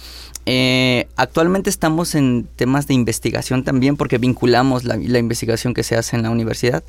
Eh, 0.46 1.08
actualmente 1.16 1.70
estamos 1.70 2.16
en 2.16 2.48
temas 2.56 2.88
de 2.88 2.94
investigación 2.94 3.64
también 3.64 3.98
porque 3.98 4.18
vinculamos 4.18 4.84
la, 4.84 4.98
investigación 4.98 5.74
que 5.74 5.84
se 5.84 5.96
hace 5.96 6.16
en 6.16 6.24
la 6.24 6.30
universidad 6.30 6.84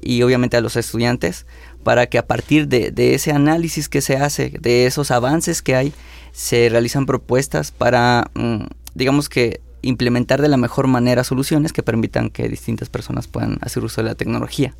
y 0.00 0.22
obviamente 0.22 0.56
a 0.56 0.60
los 0.60 0.76
estudiantes 0.76 1.46
para 1.82 2.06
que 2.06 2.18
a 2.18 2.26
partir 2.26 2.68
de, 2.68 3.14
ese 3.14 3.32
análisis 3.32 3.88
que 3.88 4.00
se 4.00 4.16
hace, 4.16 4.54
de 4.60 4.86
esos 4.86 5.10
avances 5.10 5.62
que 5.62 5.74
hay, 5.74 5.92
se 6.32 6.68
realizan 6.68 7.06
propuestas 7.06 7.70
para, 7.70 8.30
mm, 8.34 8.64
digamos 8.94 9.28
que, 9.28 9.60
implementar 9.82 10.40
de 10.40 10.48
la 10.48 10.56
mejor 10.56 10.86
manera 10.86 11.24
soluciones 11.24 11.72
que 11.72 11.82
permitan 11.82 12.30
que 12.30 12.48
distintas 12.48 12.88
personas 12.88 13.26
puedan 13.26 13.58
hacer 13.62 13.84
uso 13.84 14.00
de 14.00 14.08
la 14.08 14.14
tecnología. 14.14 14.74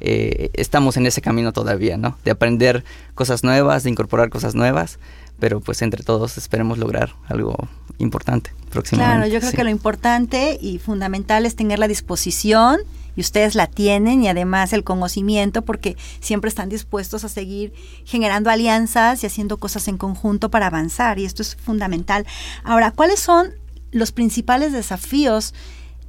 Eh, 0.00 0.50
estamos 0.54 0.96
en 0.96 1.06
ese 1.06 1.22
camino 1.22 1.52
todavía, 1.52 1.96
¿no? 1.96 2.18
De 2.24 2.30
aprender 2.30 2.84
cosas 3.14 3.44
nuevas, 3.44 3.84
de 3.84 3.90
incorporar 3.90 4.28
cosas 4.28 4.54
nuevas, 4.54 4.98
pero 5.38 5.60
pues 5.60 5.82
entre 5.82 6.02
todos 6.02 6.38
esperemos 6.38 6.78
lograr 6.78 7.14
algo 7.28 7.56
importante 7.98 8.52
próximamente. 8.70 9.16
Claro, 9.16 9.32
yo 9.32 9.40
creo 9.40 9.52
que 9.52 9.64
lo 9.64 9.70
importante 9.70 10.58
y 10.60 10.78
fundamental 10.78 11.46
es 11.46 11.56
tener 11.56 11.78
la 11.78 11.88
disposición 11.88 12.80
y 13.16 13.20
ustedes 13.20 13.54
la 13.54 13.66
tienen 13.66 14.22
y 14.22 14.28
además 14.28 14.72
el 14.72 14.84
conocimiento 14.84 15.62
porque 15.62 15.96
siempre 16.20 16.48
están 16.48 16.68
dispuestos 16.68 17.24
a 17.24 17.28
seguir 17.28 17.72
generando 18.04 18.50
alianzas 18.50 19.22
y 19.22 19.26
haciendo 19.26 19.56
cosas 19.56 19.88
en 19.88 19.96
conjunto 19.96 20.50
para 20.50 20.66
avanzar 20.66 21.18
y 21.18 21.24
esto 21.24 21.42
es 21.42 21.56
fundamental. 21.56 22.26
Ahora, 22.62 22.90
¿cuáles 22.90 23.20
son 23.20 23.48
los 23.92 24.12
principales 24.12 24.72
desafíos 24.72 25.54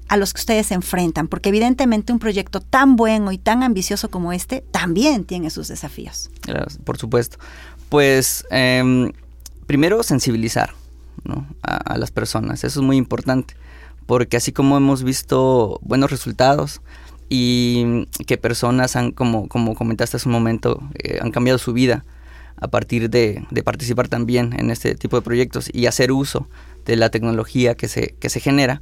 a 0.07 0.17
los 0.17 0.33
que 0.33 0.39
ustedes 0.39 0.67
se 0.67 0.73
enfrentan, 0.73 1.27
porque 1.27 1.49
evidentemente 1.49 2.13
un 2.13 2.19
proyecto 2.19 2.61
tan 2.61 2.95
bueno 2.95 3.31
y 3.31 3.37
tan 3.37 3.63
ambicioso 3.63 4.09
como 4.09 4.33
este 4.33 4.63
también 4.71 5.25
tiene 5.25 5.49
sus 5.49 5.67
desafíos. 5.67 6.29
por 6.83 6.97
supuesto. 6.97 7.37
Pues 7.89 8.45
em, 8.49 9.11
primero 9.65 10.03
sensibilizar 10.03 10.73
a, 11.61 11.97
las 11.97 12.11
personas, 12.11 12.63
eso 12.63 12.79
es 12.79 12.85
muy 12.85 12.97
importante, 12.97 13.55
porque 14.05 14.37
así 14.37 14.51
como 14.51 14.77
hemos 14.77 15.03
visto 15.03 15.79
buenos 15.81 16.11
resultados 16.11 16.81
y 17.29 18.07
que 18.25 18.37
personas 18.37 18.95
han, 18.95 19.11
como, 19.11 19.47
como 19.47 19.75
comentaste 19.75 20.17
hace 20.17 20.29
un 20.29 20.33
momento, 20.33 20.81
eh, 21.03 21.19
han 21.21 21.31
cambiado 21.31 21.59
su 21.59 21.73
vida 21.73 22.05
a 22.55 22.67
partir 22.69 23.09
de, 23.09 23.45
de, 23.51 23.63
participar 23.63 24.07
también 24.07 24.55
en 24.57 24.71
este 24.71 24.95
tipo 24.95 25.15
de 25.17 25.21
proyectos 25.21 25.69
y 25.71 25.85
hacer 25.85 26.11
uso 26.11 26.47
de 26.85 26.95
la 26.95 27.09
tecnología 27.09 27.75
que 27.75 27.87
se, 27.87 28.15
que 28.19 28.29
se 28.29 28.39
genera, 28.39 28.81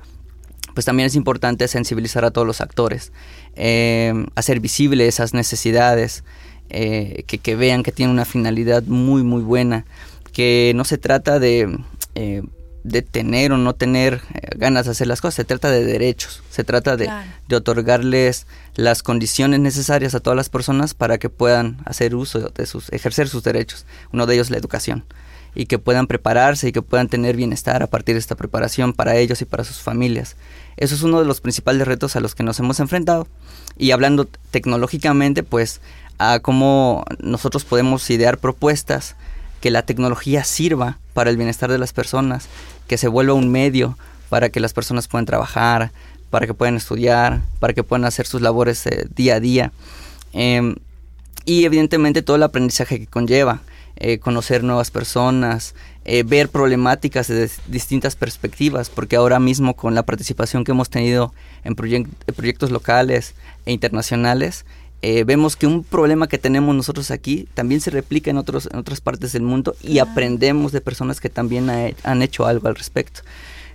pues 0.75 0.85
también 0.85 1.07
es 1.07 1.15
importante 1.15 1.67
sensibilizar 1.67 2.25
a 2.25 2.31
todos 2.31 2.45
los 2.45 2.61
actores, 2.61 3.11
eh, 3.55 4.13
hacer 4.35 4.59
visible 4.59 5.07
esas 5.07 5.33
necesidades, 5.33 6.23
eh, 6.69 7.23
que, 7.25 7.55
vean 7.55 7.81
que 7.81 7.91
tiene 7.91 8.11
una 8.11 8.25
finalidad 8.25 8.83
muy, 8.83 9.23
muy 9.23 9.41
buena, 9.41 9.85
que 10.33 10.73
no 10.75 10.83
se 10.83 10.97
trata 10.97 11.39
de, 11.39 11.79
eh, 12.15 12.43
de 12.83 13.01
tener 13.01 13.53
o 13.53 13.57
no 13.57 13.73
tener 13.73 14.21
ganas 14.57 14.85
de 14.85 14.91
hacer 14.91 15.07
las 15.07 15.21
cosas, 15.21 15.35
se 15.35 15.45
trata 15.45 15.71
de 15.71 15.85
derechos, 15.85 16.43
se 16.49 16.65
trata 16.65 16.97
de, 16.97 17.09
de, 17.47 17.55
otorgarles 17.55 18.45
las 18.75 19.01
condiciones 19.01 19.61
necesarias 19.61 20.13
a 20.13 20.19
todas 20.19 20.35
las 20.35 20.49
personas 20.49 20.93
para 20.93 21.17
que 21.17 21.29
puedan 21.29 21.77
hacer 21.85 22.15
uso 22.15 22.49
de 22.49 22.65
sus, 22.65 22.91
ejercer 22.91 23.29
sus 23.29 23.43
derechos, 23.43 23.85
uno 24.11 24.25
de 24.25 24.33
ellos 24.33 24.49
la 24.49 24.57
educación 24.57 25.05
y 25.55 25.65
que 25.65 25.79
puedan 25.79 26.07
prepararse 26.07 26.67
y 26.67 26.71
que 26.71 26.81
puedan 26.81 27.07
tener 27.07 27.35
bienestar 27.35 27.81
a 27.81 27.87
partir 27.87 28.15
de 28.15 28.19
esta 28.19 28.35
preparación 28.35 28.93
para 28.93 29.15
ellos 29.15 29.41
y 29.41 29.45
para 29.45 29.63
sus 29.63 29.77
familias. 29.77 30.35
Eso 30.77 30.93
es 30.93 31.01
uno 31.01 31.19
de 31.19 31.25
los 31.25 31.41
principales 31.41 31.87
retos 31.87 32.15
a 32.15 32.19
los 32.19 32.35
que 32.35 32.43
nos 32.43 32.59
hemos 32.59 32.79
enfrentado. 32.79 33.27
Y 33.77 33.91
hablando 33.91 34.27
tecnológicamente, 34.51 35.43
pues 35.43 35.81
a 36.17 36.39
cómo 36.39 37.05
nosotros 37.19 37.65
podemos 37.65 38.09
idear 38.09 38.37
propuestas 38.37 39.15
que 39.61 39.71
la 39.71 39.83
tecnología 39.83 40.43
sirva 40.43 40.99
para 41.13 41.29
el 41.29 41.37
bienestar 41.37 41.71
de 41.71 41.77
las 41.77 41.93
personas, 41.93 42.47
que 42.87 42.97
se 42.97 43.07
vuelva 43.07 43.33
un 43.33 43.51
medio 43.51 43.97
para 44.29 44.49
que 44.49 44.59
las 44.59 44.73
personas 44.73 45.07
puedan 45.07 45.25
trabajar, 45.25 45.91
para 46.29 46.47
que 46.47 46.53
puedan 46.53 46.75
estudiar, 46.75 47.41
para 47.59 47.73
que 47.73 47.83
puedan 47.83 48.05
hacer 48.05 48.27
sus 48.27 48.41
labores 48.41 48.85
eh, 48.85 49.07
día 49.15 49.35
a 49.35 49.39
día. 49.39 49.71
Em, 50.33 50.75
y 51.45 51.65
evidentemente 51.65 52.21
todo 52.21 52.35
el 52.35 52.43
aprendizaje 52.43 52.99
que 52.99 53.07
conlleva. 53.07 53.61
Eh, 53.97 54.19
conocer 54.19 54.61
nuevas 54.61 54.91
personas, 54.91 55.73
eh, 56.03 56.23
ver 56.23 56.49
problemáticas 56.49 57.29
de 57.29 57.49
distintas 57.67 58.17
perspectivas, 58.17 58.89
porque 58.89 59.15
ahora 59.15 59.39
mismo 59.39 59.73
con 59.73 59.95
la 59.95 60.03
participación 60.03 60.65
que 60.65 60.73
hemos 60.73 60.89
tenido 60.89 61.33
en 61.63 61.75
proyectos 61.75 62.71
locales 62.71 63.35
e 63.65 63.71
internacionales, 63.71 64.65
eh, 65.01 65.23
vemos 65.23 65.55
que 65.55 65.65
un 65.65 65.85
problema 65.85 66.27
que 66.27 66.37
tenemos 66.37 66.75
nosotros 66.75 67.09
aquí 67.09 67.47
también 67.53 67.79
se 67.79 67.89
replica 67.89 68.29
en, 68.29 68.37
otros, 68.37 68.67
en 68.69 68.79
otras 68.79 68.99
partes 68.99 69.31
del 69.31 69.43
mundo 69.43 69.77
y 69.81 69.99
aprendemos 69.99 70.73
de 70.73 70.81
personas 70.81 71.21
que 71.21 71.29
también 71.29 71.69
han 71.69 72.21
hecho 72.21 72.45
algo 72.45 72.67
al 72.67 72.75
respecto. 72.75 73.21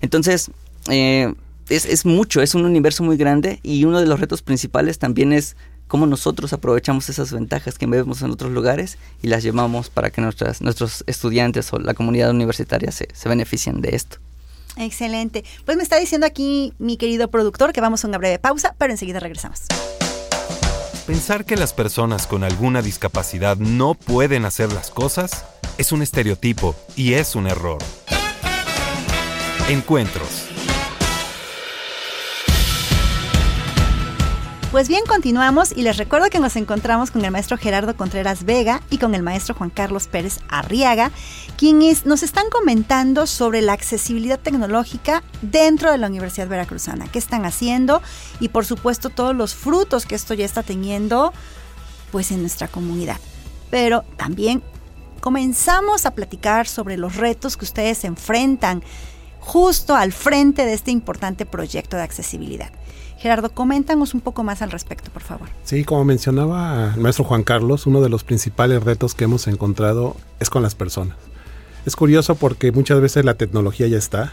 Entonces, 0.02 0.50
es, 0.90 1.86
es 1.86 2.04
mucho, 2.04 2.42
es 2.42 2.54
un 2.54 2.66
universo 2.66 3.02
muy 3.04 3.16
grande 3.16 3.58
y 3.62 3.84
uno 3.84 4.00
de 4.00 4.06
los 4.06 4.20
retos 4.20 4.42
principales 4.42 4.98
también 4.98 5.32
es 5.32 5.56
cómo 5.90 6.06
nosotros 6.06 6.52
aprovechamos 6.52 7.09
esas 7.09 7.32
ventajas 7.32 7.76
que 7.76 7.85
vemos 7.85 8.23
en 8.23 8.30
otros 8.30 8.52
lugares 8.52 8.97
y 9.23 9.26
las 9.26 9.42
llevamos 9.42 9.90
para 9.90 10.11
que 10.11 10.20
nuestras, 10.20 10.62
nuestros 10.62 11.02
estudiantes 11.09 11.73
o 11.73 11.80
la 11.80 11.94
comunidad 11.94 12.30
universitaria 12.30 12.92
se, 12.92 13.09
se 13.12 13.28
beneficien 13.28 13.80
de 13.80 13.97
esto. 13.97 14.18
Excelente. 14.76 15.44
Pues 15.64 15.76
me 15.76 15.82
está 15.82 15.97
diciendo 15.97 16.28
aquí 16.28 16.73
mi 16.78 16.97
querido 16.97 17.28
productor 17.28 17.73
que 17.73 17.80
vamos 17.80 18.04
a 18.04 18.09
una 18.09 18.18
breve 18.18 18.38
pausa, 18.38 18.76
pero 18.78 18.92
enseguida 18.92 19.18
regresamos. 19.18 19.62
Pensar 21.09 21.44
que 21.44 21.56
las 21.56 21.73
personas 21.73 22.28
con 22.28 22.44
alguna 22.44 22.82
discapacidad 22.82 23.56
no 23.56 23.94
pueden 23.94 24.44
hacer 24.44 24.73
las 24.73 24.90
cosas 24.90 25.44
es 25.76 25.90
un 25.90 26.02
estereotipo 26.02 26.76
y 26.94 27.14
es 27.14 27.35
un 27.35 27.49
error. 27.49 27.82
Encuentros 29.68 30.50
Pues 34.70 34.86
bien, 34.86 35.02
continuamos 35.04 35.72
y 35.74 35.82
les 35.82 35.96
recuerdo 35.96 36.30
que 36.30 36.38
nos 36.38 36.54
encontramos 36.54 37.10
con 37.10 37.24
el 37.24 37.32
maestro 37.32 37.58
Gerardo 37.58 37.96
Contreras 37.96 38.44
Vega 38.44 38.82
y 38.88 38.98
con 38.98 39.16
el 39.16 39.22
maestro 39.24 39.56
Juan 39.56 39.68
Carlos 39.68 40.06
Pérez 40.06 40.38
Arriaga, 40.48 41.10
quienes 41.56 42.06
nos 42.06 42.22
están 42.22 42.48
comentando 42.50 43.26
sobre 43.26 43.62
la 43.62 43.72
accesibilidad 43.72 44.38
tecnológica 44.38 45.24
dentro 45.42 45.90
de 45.90 45.98
la 45.98 46.06
Universidad 46.06 46.46
Veracruzana, 46.46 47.08
qué 47.10 47.18
están 47.18 47.46
haciendo 47.46 48.00
y 48.38 48.50
por 48.50 48.64
supuesto 48.64 49.10
todos 49.10 49.34
los 49.34 49.56
frutos 49.56 50.06
que 50.06 50.14
esto 50.14 50.34
ya 50.34 50.44
está 50.44 50.62
teniendo 50.62 51.32
pues 52.12 52.30
en 52.30 52.40
nuestra 52.40 52.68
comunidad. 52.68 53.16
Pero 53.70 54.04
también 54.16 54.62
comenzamos 55.20 56.06
a 56.06 56.12
platicar 56.12 56.68
sobre 56.68 56.96
los 56.96 57.16
retos 57.16 57.56
que 57.56 57.64
ustedes 57.64 58.04
enfrentan 58.04 58.84
justo 59.40 59.96
al 59.96 60.12
frente 60.12 60.64
de 60.64 60.74
este 60.74 60.92
importante 60.92 61.44
proyecto 61.44 61.96
de 61.96 62.04
accesibilidad. 62.04 62.70
Gerardo, 63.20 63.50
coméntanos 63.50 64.14
un 64.14 64.22
poco 64.22 64.42
más 64.42 64.62
al 64.62 64.70
respecto, 64.70 65.10
por 65.10 65.20
favor. 65.20 65.48
Sí, 65.62 65.84
como 65.84 66.06
mencionaba 66.06 66.94
el 66.94 67.02
maestro 67.02 67.24
Juan 67.24 67.42
Carlos, 67.42 67.86
uno 67.86 68.00
de 68.00 68.08
los 68.08 68.24
principales 68.24 68.82
retos 68.82 69.14
que 69.14 69.24
hemos 69.24 69.46
encontrado 69.46 70.16
es 70.38 70.48
con 70.48 70.62
las 70.62 70.74
personas. 70.74 71.18
Es 71.84 71.96
curioso 71.96 72.34
porque 72.34 72.72
muchas 72.72 72.98
veces 73.02 73.26
la 73.26 73.34
tecnología 73.34 73.86
ya 73.88 73.98
está, 73.98 74.32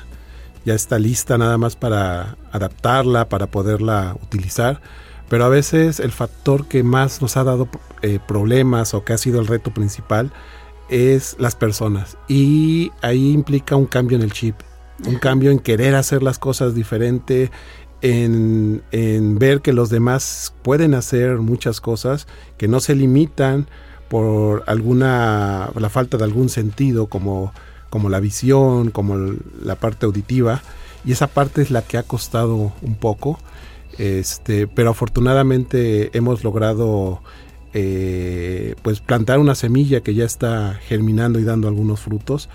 ya 0.64 0.74
está 0.74 1.00
lista 1.00 1.38
nada 1.38 1.58
más 1.58 1.76
para 1.76 2.38
adaptarla, 2.54 3.28
para 3.28 3.48
poderla 3.48 4.16
utilizar, 4.24 4.80
pero 5.28 5.44
a 5.44 5.50
veces 5.50 6.00
el 6.00 6.14
factor 6.14 6.68
que 6.68 6.84
más 6.84 7.22
nos 7.22 7.36
ha 7.36 7.44
dado 7.44 7.68
eh, 8.02 8.20
problemas 8.26 8.94
o 8.94 9.04
que 9.04 9.12
ha 9.12 9.18
sido 9.18 9.42
el 9.42 9.48
reto 9.48 9.74
principal 9.74 10.32
es 10.88 11.36
las 11.40 11.56
personas 11.56 12.18
y 12.30 12.94
ahí 13.02 13.34
implica 13.34 13.76
un 13.76 13.86
cambio 13.86 14.16
en 14.16 14.24
el 14.24 14.32
chip, 14.32 14.56
un 15.06 15.18
cambio 15.18 15.52
en 15.52 15.60
querer 15.60 15.96
hacer 15.96 16.24
las 16.24 16.40
cosas 16.40 16.74
diferente, 16.74 17.52
en, 18.02 18.84
ver 19.40 19.62
que 19.62 19.74
los 19.74 19.90
demás 19.90 20.54
pueden 20.62 20.94
hacer 20.94 21.38
muchas 21.38 21.82
cosas, 21.82 22.28
que 22.58 22.68
no 22.68 22.80
se 22.80 22.96
limitan 22.96 23.68
por 24.10 24.64
alguna, 24.68 25.72
la 25.78 25.90
falta 25.90 26.18
de 26.18 26.24
algún 26.24 26.50
sentido, 26.50 27.08
como, 27.08 27.54
como 27.90 28.10
la 28.10 28.20
visión, 28.20 28.92
como 28.92 29.34
la 29.62 29.76
parte 29.76 30.06
auditiva, 30.06 30.62
y 31.06 31.12
esa 31.12 31.28
parte 31.28 31.62
es 31.62 31.72
la 31.72 31.82
que 31.82 31.98
ha 31.98 32.04
costado 32.04 32.74
un 32.82 32.96
poco, 32.96 33.40
este, 33.98 34.68
pero 34.68 34.92
afortunadamente 34.92 36.16
hemos 36.16 36.44
logrado 36.44 37.22
eh, 37.74 38.76
pues 38.84 39.00
plantar 39.00 39.40
una 39.40 39.56
semilla 39.56 40.02
que 40.02 40.14
ya 40.14 40.26
está 40.26 40.80
germinando 40.88 41.40
y 41.40 41.44
dando 41.44 41.68
algunos 41.68 42.00
frutos, 42.00 42.50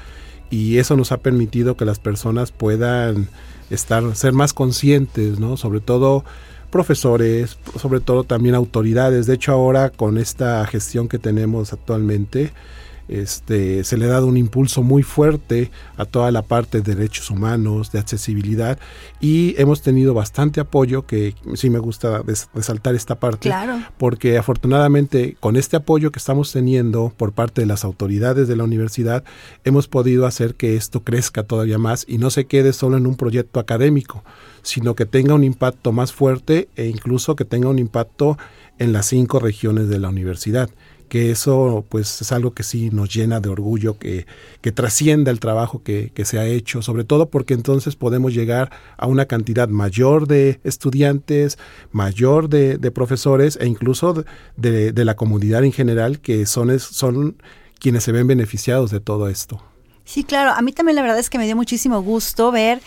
y 0.50 0.78
eso 0.78 0.96
nos 0.96 1.12
ha 1.12 1.18
permitido 1.18 1.76
que 1.76 1.84
las 1.84 1.98
personas 1.98 2.52
puedan 2.52 3.28
estar, 3.72 4.14
ser 4.16 4.32
más 4.32 4.52
conscientes, 4.52 5.38
¿no? 5.38 5.56
Sobre 5.56 5.80
todo 5.80 6.24
profesores, 6.70 7.58
sobre 7.78 8.00
todo 8.00 8.24
también 8.24 8.54
autoridades. 8.54 9.26
De 9.26 9.34
hecho, 9.34 9.52
ahora 9.52 9.90
con 9.90 10.18
esta 10.18 10.64
gestión 10.66 11.08
que 11.08 11.18
tenemos 11.18 11.72
actualmente, 11.72 12.52
este, 13.08 13.84
se 13.84 13.96
le 13.96 14.06
ha 14.06 14.08
dado 14.08 14.26
un 14.26 14.36
impulso 14.36 14.82
muy 14.82 15.02
fuerte 15.02 15.70
a 15.96 16.04
toda 16.04 16.30
la 16.30 16.42
parte 16.42 16.80
de 16.80 16.94
derechos 16.94 17.30
humanos, 17.30 17.92
de 17.92 17.98
accesibilidad 17.98 18.78
y 19.20 19.54
hemos 19.58 19.82
tenido 19.82 20.14
bastante 20.14 20.60
apoyo, 20.60 21.06
que 21.06 21.34
sí 21.54 21.70
me 21.70 21.78
gusta 21.78 22.22
resaltar 22.54 22.94
esta 22.94 23.16
parte, 23.16 23.50
porque 23.98 24.38
afortunadamente 24.38 25.36
con 25.40 25.56
este 25.56 25.76
apoyo 25.76 26.10
que 26.10 26.18
estamos 26.18 26.52
teniendo 26.52 27.12
por 27.16 27.32
parte 27.32 27.60
de 27.60 27.66
las 27.66 27.84
autoridades 27.84 28.48
de 28.48 28.56
la 28.56 28.64
universidad, 28.64 29.24
hemos 29.64 29.88
podido 29.88 30.26
hacer 30.26 30.54
que 30.54 30.76
esto 30.76 31.00
crezca 31.00 31.42
todavía 31.42 31.78
más 31.78 32.04
y 32.08 32.18
no 32.18 32.30
se 32.30 32.46
quede 32.46 32.72
solo 32.72 32.96
en 32.96 33.06
un 33.06 33.16
proyecto 33.16 33.60
académico, 33.60 34.24
sino 34.62 34.94
que 34.94 35.06
tenga 35.06 35.34
un 35.34 35.44
impacto 35.44 35.92
más 35.92 36.12
fuerte 36.12 36.68
e 36.76 36.86
incluso 36.86 37.36
que 37.36 37.44
tenga 37.44 37.68
un 37.68 37.78
impacto 37.78 38.38
en 38.78 38.92
las 38.92 39.06
cinco 39.06 39.38
regiones 39.38 39.88
de 39.88 39.98
la 39.98 40.08
universidad 40.08 40.70
que 41.12 41.30
eso 41.30 41.84
pues 41.90 42.22
es 42.22 42.32
algo 42.32 42.54
que 42.54 42.62
sí 42.62 42.88
nos 42.90 43.14
llena 43.14 43.38
de 43.38 43.50
orgullo, 43.50 43.98
que, 43.98 44.24
que 44.62 44.72
trascienda 44.72 45.30
el 45.30 45.40
trabajo 45.40 45.82
que, 45.82 46.10
se 46.24 46.38
ha 46.38 46.46
hecho, 46.46 46.80
sobre 46.80 47.04
todo 47.04 47.28
porque 47.28 47.52
entonces 47.52 47.96
podemos 47.96 48.32
llegar 48.32 48.70
a 48.96 49.06
una 49.06 49.26
cantidad 49.26 49.68
mayor 49.68 50.26
de 50.26 50.58
estudiantes, 50.64 51.58
mayor 51.90 52.48
de, 52.48 52.78
profesores 52.92 53.58
e 53.60 53.66
incluso 53.66 54.24
de, 54.56 54.92
de, 54.92 55.04
la 55.04 55.14
comunidad 55.14 55.64
en 55.64 55.72
general 55.72 56.18
que 56.18 56.46
son, 56.46 56.80
son 56.80 57.36
quienes 57.78 58.04
se 58.04 58.12
ven 58.12 58.26
beneficiados 58.26 58.90
de 58.90 59.00
todo 59.00 59.28
esto. 59.28 59.62
Sí, 60.06 60.24
claro, 60.24 60.52
a 60.52 60.62
mí 60.62 60.72
también 60.72 60.96
la 60.96 61.02
verdad 61.02 61.18
es 61.18 61.28
que 61.28 61.36
me 61.36 61.44
dio 61.44 61.56
muchísimo 61.56 62.00
gusto 62.00 62.50
ver 62.50 62.80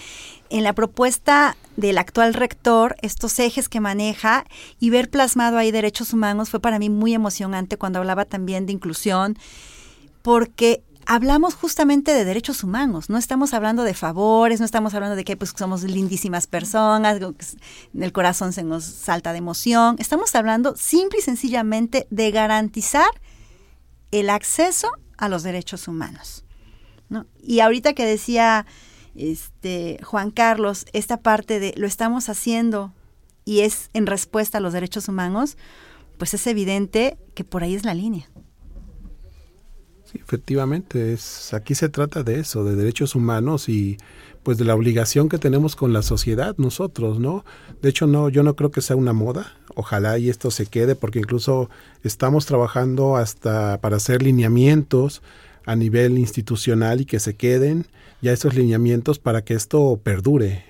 en 0.49 0.63
la 0.63 0.73
propuesta 0.73 1.57
del 1.75 1.97
actual 1.97 2.33
rector, 2.33 2.95
estos 3.01 3.37
ejes 3.39 3.69
que 3.69 3.79
maneja 3.79 4.45
y 4.79 4.89
ver 4.89 5.09
plasmado 5.09 5.57
ahí 5.57 5.71
derechos 5.71 6.13
humanos 6.13 6.49
fue 6.49 6.59
para 6.59 6.79
mí 6.79 6.89
muy 6.89 7.13
emocionante 7.13 7.77
cuando 7.77 7.99
hablaba 7.99 8.25
también 8.25 8.65
de 8.65 8.73
inclusión, 8.73 9.37
porque 10.21 10.83
hablamos 11.05 11.53
justamente 11.53 12.13
de 12.13 12.25
derechos 12.25 12.63
humanos, 12.63 13.09
no 13.09 13.17
estamos 13.17 13.53
hablando 13.53 13.83
de 13.83 13.93
favores, 13.93 14.59
no 14.59 14.65
estamos 14.65 14.93
hablando 14.93 15.15
de 15.15 15.23
que 15.23 15.37
pues, 15.37 15.53
somos 15.55 15.83
lindísimas 15.83 16.47
personas, 16.47 17.21
en 17.21 18.03
el 18.03 18.11
corazón 18.11 18.53
se 18.53 18.63
nos 18.63 18.83
salta 18.83 19.31
de 19.31 19.39
emoción, 19.39 19.97
estamos 19.99 20.33
hablando 20.35 20.75
simple 20.75 21.19
y 21.19 21.21
sencillamente 21.21 22.07
de 22.09 22.31
garantizar 22.31 23.09
el 24.11 24.29
acceso 24.29 24.89
a 25.17 25.29
los 25.29 25.43
derechos 25.43 25.87
humanos. 25.87 26.43
Y 27.43 27.59
ahorita 27.59 27.93
que 27.93 28.05
decía 28.05 28.65
este, 29.15 29.99
Juan 30.03 30.31
Carlos, 30.31 30.85
esta 30.93 31.17
parte 31.17 31.59
de 31.59 31.73
lo 31.77 31.87
estamos 31.87 32.29
haciendo 32.29 32.93
y 33.45 33.61
es 33.61 33.89
en 33.93 34.07
respuesta 34.07 34.57
a 34.57 34.61
los 34.61 34.73
derechos 34.73 35.07
humanos, 35.07 35.57
pues 36.17 36.33
es 36.33 36.45
evidente 36.47 37.17
que 37.33 37.43
por 37.43 37.63
ahí 37.63 37.75
es 37.75 37.85
la 37.85 37.93
línea. 37.93 38.27
Sí, 40.05 40.19
efectivamente, 40.21 41.13
es, 41.13 41.53
aquí 41.53 41.75
se 41.75 41.89
trata 41.89 42.23
de 42.23 42.39
eso, 42.39 42.63
de 42.63 42.75
derechos 42.75 43.15
humanos 43.15 43.69
y 43.69 43.97
pues 44.43 44.59
de 44.59 44.65
la 44.65 44.75
obligación 44.75 45.27
que 45.27 45.39
tenemos 45.39 45.75
con 45.75 45.91
la 45.91 46.03
sociedad 46.03 46.55
nosotros, 46.57 47.19
¿no? 47.19 47.43
De 47.81 47.89
hecho, 47.89 48.05
no, 48.05 48.29
yo 48.29 48.43
no 48.43 48.55
creo 48.55 48.69
que 48.69 48.81
sea 48.81 48.95
una 48.95 49.11
moda, 49.11 49.53
ojalá 49.73 50.19
y 50.19 50.29
esto 50.29 50.51
se 50.51 50.67
quede, 50.67 50.95
porque 50.95 51.17
incluso 51.17 51.69
estamos 52.03 52.45
trabajando 52.45 53.15
hasta 53.15 53.79
para 53.81 53.97
hacer 53.97 54.21
lineamientos 54.21 55.23
a 55.65 55.75
nivel 55.75 56.17
institucional 56.17 57.01
y 57.01 57.05
que 57.05 57.19
se 57.19 57.35
queden 57.35 57.85
ya 58.21 58.31
esos 58.33 58.55
lineamientos 58.55 59.19
para 59.19 59.43
que 59.43 59.53
esto 59.53 59.99
perdure 60.03 60.63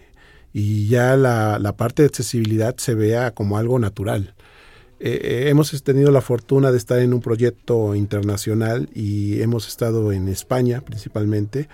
y 0.54 0.88
ya 0.88 1.18
la, 1.18 1.60
la 1.60 1.76
parte 1.76 2.04
de 2.04 2.08
accesibilidad 2.08 2.76
se 2.78 2.96
vea 2.96 3.32
como 3.32 3.58
algo 3.58 3.78
natural. 3.78 4.34
Eh, 5.00 5.20
eh, 5.22 5.50
hemos 5.50 5.84
tenido 5.84 6.12
la 6.12 6.22
fortuna 6.22 6.72
de 6.72 6.78
estar 6.78 7.00
en 7.00 7.14
un 7.14 7.20
proyecto 7.20 7.96
internacional 7.96 8.90
y 8.94 9.42
hemos 9.42 9.68
estado 9.68 10.14
en 10.14 10.30
España 10.30 10.80
principalmente 10.82 11.68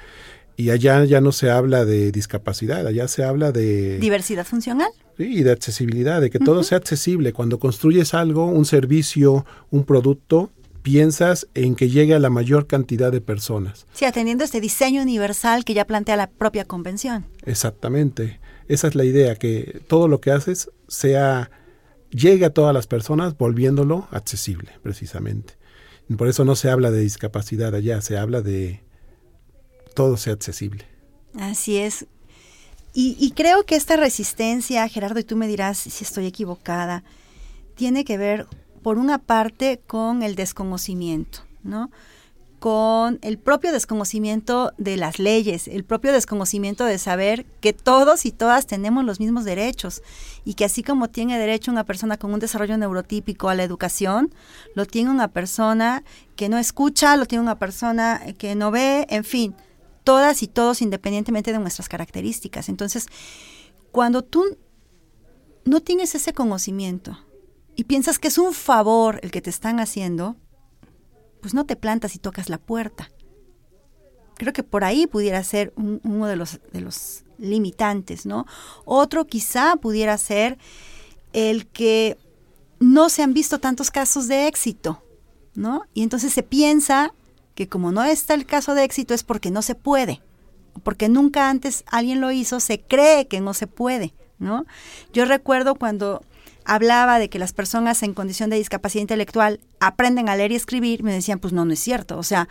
y 0.57 0.71
allá 0.71 1.05
ya 1.05 1.21
no 1.21 1.31
se 1.31 1.49
habla 1.49 1.85
de 1.85 2.11
discapacidad, 2.11 2.85
allá 2.85 3.07
se 3.07 3.23
habla 3.23 3.51
de... 3.51 3.99
Diversidad 3.99 4.45
funcional. 4.45 4.89
Sí, 5.17 5.23
y 5.23 5.43
de 5.43 5.51
accesibilidad, 5.51 6.21
de 6.21 6.29
que 6.29 6.39
todo 6.39 6.63
sea 6.63 6.77
accesible. 6.77 7.33
Cuando 7.33 7.59
construyes 7.59 8.13
algo, 8.13 8.45
un 8.45 8.65
servicio, 8.65 9.45
un 9.69 9.85
producto, 9.85 10.51
piensas 10.81 11.47
en 11.53 11.75
que 11.75 11.89
llegue 11.89 12.13
a 12.13 12.19
la 12.19 12.29
mayor 12.29 12.67
cantidad 12.67 13.11
de 13.11 13.21
personas. 13.21 13.85
Sí, 13.93 14.05
atendiendo 14.05 14.43
este 14.43 14.61
diseño 14.61 15.01
universal 15.01 15.63
que 15.65 15.73
ya 15.73 15.85
plantea 15.85 16.15
la 16.15 16.29
propia 16.29 16.65
convención. 16.65 17.25
Exactamente. 17.45 18.39
Esa 18.67 18.87
es 18.87 18.95
la 18.95 19.03
idea, 19.03 19.35
que 19.35 19.81
todo 19.87 20.07
lo 20.07 20.21
que 20.21 20.31
haces 20.31 20.71
sea 20.87 21.51
llegue 22.09 22.45
a 22.45 22.53
todas 22.53 22.73
las 22.73 22.87
personas 22.87 23.37
volviéndolo 23.37 24.07
accesible, 24.11 24.71
precisamente. 24.83 25.53
Por 26.17 26.27
eso 26.27 26.43
no 26.43 26.55
se 26.55 26.69
habla 26.69 26.91
de 26.91 26.99
discapacidad 26.99 27.73
allá, 27.73 28.01
se 28.01 28.17
habla 28.17 28.41
de 28.41 28.81
todo 29.93 30.17
sea 30.17 30.33
accesible. 30.33 30.85
Así 31.39 31.77
es. 31.77 32.05
Y, 32.93 33.15
y 33.19 33.31
creo 33.31 33.63
que 33.65 33.75
esta 33.75 33.95
resistencia, 33.95 34.87
Gerardo, 34.89 35.19
y 35.19 35.23
tú 35.23 35.37
me 35.37 35.47
dirás 35.47 35.77
si 35.77 36.03
estoy 36.03 36.25
equivocada, 36.25 37.03
tiene 37.75 38.03
que 38.03 38.17
ver 38.17 38.47
por 38.81 38.97
una 38.97 39.17
parte 39.19 39.81
con 39.85 40.23
el 40.23 40.35
desconocimiento, 40.35 41.39
¿no? 41.63 41.89
con 42.61 43.17
el 43.23 43.39
propio 43.39 43.71
desconocimiento 43.71 44.71
de 44.77 44.95
las 44.95 45.17
leyes, 45.17 45.67
el 45.67 45.83
propio 45.83 46.13
desconocimiento 46.13 46.85
de 46.85 46.99
saber 46.99 47.47
que 47.59 47.73
todos 47.73 48.23
y 48.27 48.31
todas 48.31 48.67
tenemos 48.67 49.03
los 49.03 49.19
mismos 49.19 49.45
derechos 49.45 50.03
y 50.45 50.53
que 50.53 50.65
así 50.65 50.83
como 50.83 51.09
tiene 51.09 51.39
derecho 51.39 51.71
una 51.71 51.85
persona 51.85 52.17
con 52.17 52.31
un 52.31 52.39
desarrollo 52.39 52.77
neurotípico 52.77 53.49
a 53.49 53.55
la 53.55 53.63
educación, 53.63 54.31
lo 54.75 54.85
tiene 54.85 55.09
una 55.09 55.29
persona 55.29 56.03
que 56.35 56.49
no 56.49 56.59
escucha, 56.59 57.17
lo 57.17 57.25
tiene 57.25 57.41
una 57.41 57.57
persona 57.57 58.21
que 58.37 58.53
no 58.53 58.69
ve, 58.69 59.07
en 59.09 59.23
fin, 59.23 59.55
todas 60.03 60.43
y 60.43 60.47
todos 60.47 60.83
independientemente 60.83 61.51
de 61.51 61.57
nuestras 61.57 61.89
características. 61.89 62.69
Entonces, 62.69 63.07
cuando 63.91 64.21
tú 64.21 64.55
no 65.65 65.79
tienes 65.81 66.13
ese 66.13 66.31
conocimiento, 66.33 67.17
y 67.81 67.83
piensas 67.83 68.19
que 68.19 68.27
es 68.27 68.37
un 68.37 68.53
favor 68.53 69.19
el 69.23 69.31
que 69.31 69.41
te 69.41 69.49
están 69.49 69.79
haciendo, 69.79 70.35
pues 71.41 71.55
no 71.55 71.65
te 71.65 71.75
plantas 71.75 72.13
y 72.13 72.19
tocas 72.19 72.47
la 72.47 72.59
puerta. 72.59 73.09
Creo 74.35 74.53
que 74.53 74.61
por 74.61 74.83
ahí 74.83 75.07
pudiera 75.07 75.43
ser 75.43 75.73
uno 75.75 76.27
de 76.27 76.35
los, 76.35 76.59
de 76.71 76.81
los 76.81 77.23
limitantes, 77.39 78.27
¿no? 78.27 78.45
Otro 78.85 79.25
quizá 79.25 79.77
pudiera 79.77 80.15
ser 80.19 80.59
el 81.33 81.65
que 81.65 82.19
no 82.79 83.09
se 83.09 83.23
han 83.23 83.33
visto 83.33 83.57
tantos 83.57 83.89
casos 83.89 84.27
de 84.27 84.45
éxito, 84.45 85.01
¿no? 85.55 85.81
Y 85.95 86.03
entonces 86.03 86.31
se 86.31 86.43
piensa 86.43 87.15
que 87.55 87.67
como 87.67 87.91
no 87.91 88.03
está 88.03 88.35
el 88.35 88.45
caso 88.45 88.75
de 88.75 88.83
éxito 88.83 89.15
es 89.15 89.23
porque 89.23 89.49
no 89.49 89.63
se 89.63 89.73
puede, 89.73 90.21
porque 90.83 91.09
nunca 91.09 91.49
antes 91.49 91.83
alguien 91.87 92.21
lo 92.21 92.31
hizo, 92.31 92.59
se 92.59 92.79
cree 92.79 93.27
que 93.27 93.41
no 93.41 93.55
se 93.55 93.65
puede, 93.65 94.13
¿no? 94.37 94.67
Yo 95.13 95.25
recuerdo 95.25 95.73
cuando 95.73 96.21
hablaba 96.65 97.19
de 97.19 97.29
que 97.29 97.39
las 97.39 97.53
personas 97.53 98.03
en 98.03 98.13
condición 98.13 98.49
de 98.49 98.57
discapacidad 98.57 99.01
intelectual 99.01 99.59
aprenden 99.79 100.29
a 100.29 100.35
leer 100.35 100.51
y 100.51 100.55
escribir, 100.55 101.03
me 101.03 101.13
decían, 101.13 101.39
pues 101.39 101.53
no, 101.53 101.65
no 101.65 101.73
es 101.73 101.79
cierto, 101.79 102.17
o 102.17 102.23
sea, 102.23 102.47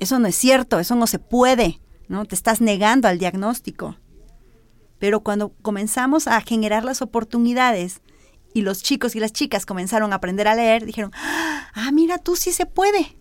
eso 0.00 0.18
no 0.18 0.26
es 0.26 0.36
cierto, 0.36 0.78
eso 0.78 0.94
no 0.94 1.06
se 1.06 1.18
puede, 1.18 1.80
¿no? 2.08 2.24
Te 2.24 2.34
estás 2.34 2.60
negando 2.60 3.08
al 3.08 3.18
diagnóstico. 3.18 3.96
Pero 4.98 5.20
cuando 5.20 5.52
comenzamos 5.62 6.26
a 6.26 6.40
generar 6.40 6.84
las 6.84 7.02
oportunidades 7.02 8.00
y 8.54 8.62
los 8.62 8.82
chicos 8.82 9.14
y 9.14 9.20
las 9.20 9.32
chicas 9.32 9.66
comenzaron 9.66 10.12
a 10.12 10.16
aprender 10.16 10.48
a 10.48 10.54
leer, 10.54 10.86
dijeron, 10.86 11.12
ah, 11.14 11.90
mira, 11.92 12.18
tú 12.18 12.36
sí 12.36 12.52
se 12.52 12.66
puede. 12.66 13.14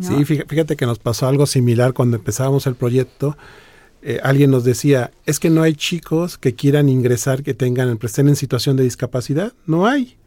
Sí, 0.00 0.24
fíjate 0.24 0.76
que 0.76 0.86
nos 0.86 0.98
pasó 0.98 1.28
algo 1.28 1.46
similar 1.46 1.92
cuando 1.92 2.16
empezábamos 2.16 2.66
el 2.66 2.74
proyecto. 2.74 3.36
Eh, 4.06 4.20
alguien 4.22 4.50
nos 4.50 4.64
decía, 4.64 5.12
es 5.24 5.40
que 5.40 5.48
no 5.48 5.62
hay 5.62 5.72
chicos 5.72 6.36
que 6.36 6.54
quieran 6.54 6.90
ingresar, 6.90 7.42
que 7.42 7.54
tengan, 7.54 7.98
estén 8.02 8.28
en 8.28 8.36
situación 8.36 8.76
de 8.76 8.82
discapacidad. 8.82 9.54
No 9.64 9.86
hay. 9.86 10.18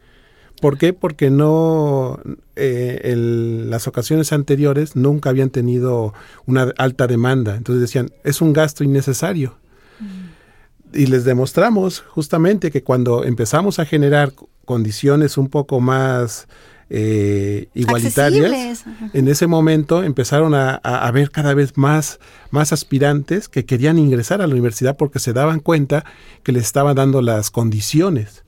¿Por 0.60 0.78
qué? 0.78 0.92
Porque 0.92 1.30
no, 1.30 2.18
eh, 2.56 3.00
en 3.04 3.70
las 3.70 3.86
ocasiones 3.86 4.32
anteriores 4.32 4.96
nunca 4.96 5.30
habían 5.30 5.50
tenido 5.50 6.12
una 6.44 6.72
alta 6.76 7.06
demanda. 7.06 7.54
Entonces 7.54 7.80
decían, 7.80 8.10
es 8.24 8.40
un 8.40 8.52
gasto 8.52 8.82
innecesario. 8.82 9.56
Mm. 10.00 10.96
Y 10.98 11.06
les 11.06 11.24
demostramos 11.24 12.00
justamente 12.00 12.72
que 12.72 12.82
cuando 12.82 13.22
empezamos 13.22 13.78
a 13.78 13.84
generar 13.84 14.32
condiciones 14.64 15.38
un 15.38 15.50
poco 15.50 15.78
más 15.78 16.48
eh, 16.90 17.68
igualitarias, 17.74 18.84
en 19.12 19.28
ese 19.28 19.46
momento 19.46 20.02
empezaron 20.02 20.54
a, 20.54 20.74
a, 20.76 21.10
ver 21.10 21.30
cada 21.30 21.52
vez 21.54 21.76
más, 21.76 22.18
más 22.50 22.72
aspirantes 22.72 23.48
que 23.48 23.64
querían 23.64 23.98
ingresar 23.98 24.40
a 24.40 24.46
la 24.46 24.54
universidad 24.54 24.96
porque 24.96 25.18
se 25.18 25.32
daban 25.32 25.60
cuenta 25.60 26.04
que 26.42 26.52
les 26.52 26.64
estaban 26.64 26.96
dando 26.96 27.20
las 27.20 27.50
condiciones. 27.50 28.44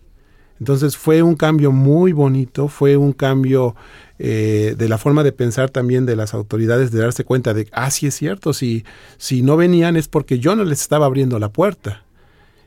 Entonces 0.59 0.97
fue 0.97 1.23
un 1.23 1.37
cambio 1.37 1.73
muy 1.73 2.13
bonito, 2.13 2.69
fue 2.69 2.99
un 2.99 3.13
cambio 3.13 3.75
eh, 4.19 4.75
de 4.77 4.89
la 4.91 4.99
forma 4.99 5.23
de 5.23 5.33
pensar 5.33 5.71
también 5.71 6.05
de 6.05 6.17
las 6.17 6.35
autoridades, 6.35 6.91
de 6.91 7.01
darse 7.01 7.25
cuenta 7.25 7.55
de, 7.55 7.67
ah, 7.73 7.91
sí 7.91 8.07
es 8.07 8.15
cierto, 8.15 8.53
si, 8.53 8.85
si 9.17 9.41
no 9.41 9.57
venían 9.57 9.97
es 9.97 10.09
porque 10.09 10.39
yo 10.39 10.55
no 10.57 10.65
les 10.65 10.83
estaba 10.83 11.07
abriendo 11.07 11.39
la 11.39 11.49
puerta. 11.49 12.05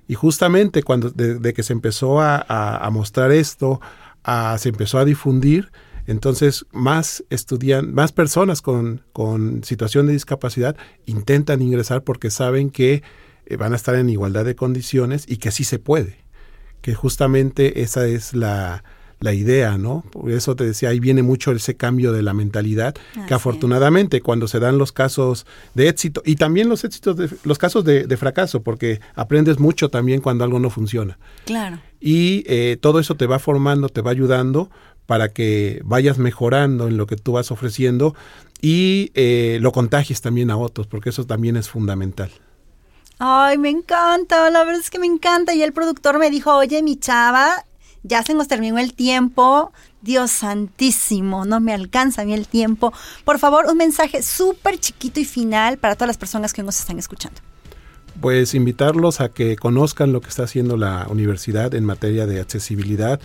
Y 0.07 0.15
justamente 0.15 0.81
cuando 0.81 1.11
de, 1.11 1.53
que 1.53 1.63
se 1.63 1.71
empezó 1.71 2.19
a, 2.19 2.43
a, 2.47 2.89
mostrar 2.89 3.31
esto, 3.31 3.79
se 4.57 4.69
empezó 4.69 4.99
a 4.99 5.05
difundir, 5.05 5.71
entonces 6.05 6.65
más 6.71 7.23
estudian, 7.29 7.93
más 7.93 8.11
personas 8.11 8.61
con, 8.61 9.01
con, 9.13 9.63
situación 9.63 10.07
de 10.07 10.13
discapacidad 10.13 10.75
intentan 11.05 11.61
ingresar 11.61 12.03
porque 12.03 12.29
saben 12.29 12.69
que 12.69 13.03
eh, 13.45 13.55
van 13.57 13.73
a 13.73 13.77
estar 13.77 13.95
en 13.95 14.09
igualdad 14.09 14.45
de 14.45 14.55
condiciones 14.55 15.25
y 15.27 15.37
que 15.37 15.51
sí 15.51 15.63
se 15.63 15.79
puede 15.79 16.23
que 16.83 16.93
justamente 16.93 17.81
esa 17.81 18.05
es 18.05 18.33
la, 18.33 18.83
idea, 19.31 19.77
¿no? 19.77 20.03
Por 20.11 20.31
eso 20.31 20.55
te 20.55 20.65
decía, 20.65 20.89
ahí 20.89 20.99
viene 20.99 21.21
mucho 21.21 21.51
ese 21.51 21.77
cambio 21.77 22.11
de 22.11 22.23
la 22.23 22.33
mentalidad, 22.33 22.95
que 23.27 23.33
afortunadamente 23.33 24.21
cuando 24.21 24.47
se 24.47 24.59
dan 24.59 24.79
los 24.79 24.91
casos 24.91 25.45
de 25.75 25.87
éxito 25.87 26.23
y 26.25 26.35
también 26.35 26.67
los 26.67 26.83
éxitos, 26.83 27.15
de, 27.15 27.29
los 27.43 27.59
casos 27.59 27.85
de, 27.85 28.17
fracaso, 28.17 28.63
porque 28.63 28.99
aprendes 29.15 29.59
mucho 29.59 29.89
también 29.89 30.19
cuando 30.19 30.43
algo 30.43 30.59
no 30.59 30.69
funciona. 30.69 31.19
Claro. 31.45 31.79
Y 31.99 32.43
eh, 32.47 32.77
todo 32.81 32.99
eso 32.99 33.15
te 33.15 33.27
va 33.27 33.39
formando, 33.39 33.87
te 33.87 34.01
va 34.01 34.11
ayudando 34.11 34.69
para 35.05 35.29
que 35.29 35.81
vayas 35.85 36.17
mejorando 36.17 36.87
en 36.87 36.97
lo 36.97 37.05
que 37.07 37.15
tú 37.15 37.33
vas 37.33 37.51
ofreciendo 37.51 38.15
y 38.61 39.11
eh, 39.13 39.59
lo 39.61 39.71
contagies 39.71 40.21
también 40.21 40.49
a 40.49 40.57
otros, 40.57 40.87
porque 40.87 41.09
eso 41.09 41.25
también 41.25 41.55
es 41.55 41.69
fundamental. 41.69 42.31
Ay, 43.19 43.57
me 43.57 43.69
encanta, 43.69 44.49
la 44.49 44.63
verdad 44.63 44.81
es 44.81 44.89
que 44.89 44.99
me 44.99 45.05
encanta. 45.05 45.53
Y 45.53 45.61
el 45.61 45.73
productor 45.73 46.19
me 46.19 46.29
dijo, 46.29 46.55
oye, 46.55 46.81
mi 46.81 46.97
chava, 46.97 47.65
ya 48.03 48.21
se 48.23 48.33
nos 48.33 48.47
terminó 48.47 48.77
el 48.77 48.93
tiempo. 48.93 49.71
Dios 50.01 50.31
santísimo, 50.31 51.45
no 51.45 51.59
me 51.61 51.73
alcanza 51.73 52.21
a 52.21 52.25
mí 52.25 52.33
el 52.33 52.47
tiempo. 52.47 52.93
Por 53.23 53.39
favor, 53.39 53.65
un 53.69 53.77
mensaje 53.77 54.21
súper 54.21 54.77
chiquito 54.77 55.19
y 55.19 55.25
final 55.25 55.77
para 55.77 55.95
todas 55.95 56.07
las 56.07 56.17
personas 56.17 56.53
que 56.53 56.61
nos 56.61 56.79
están 56.79 56.99
escuchando. 56.99 57.39
Pues 58.19 58.53
invitarlos 58.53 59.21
a 59.21 59.29
que 59.29 59.55
conozcan 59.55 60.13
lo 60.13 60.21
que 60.21 60.29
está 60.29 60.43
haciendo 60.43 60.77
la 60.77 61.07
universidad 61.09 61.73
en 61.73 61.83
materia 61.85 62.27
de 62.27 62.41
accesibilidad, 62.41 63.19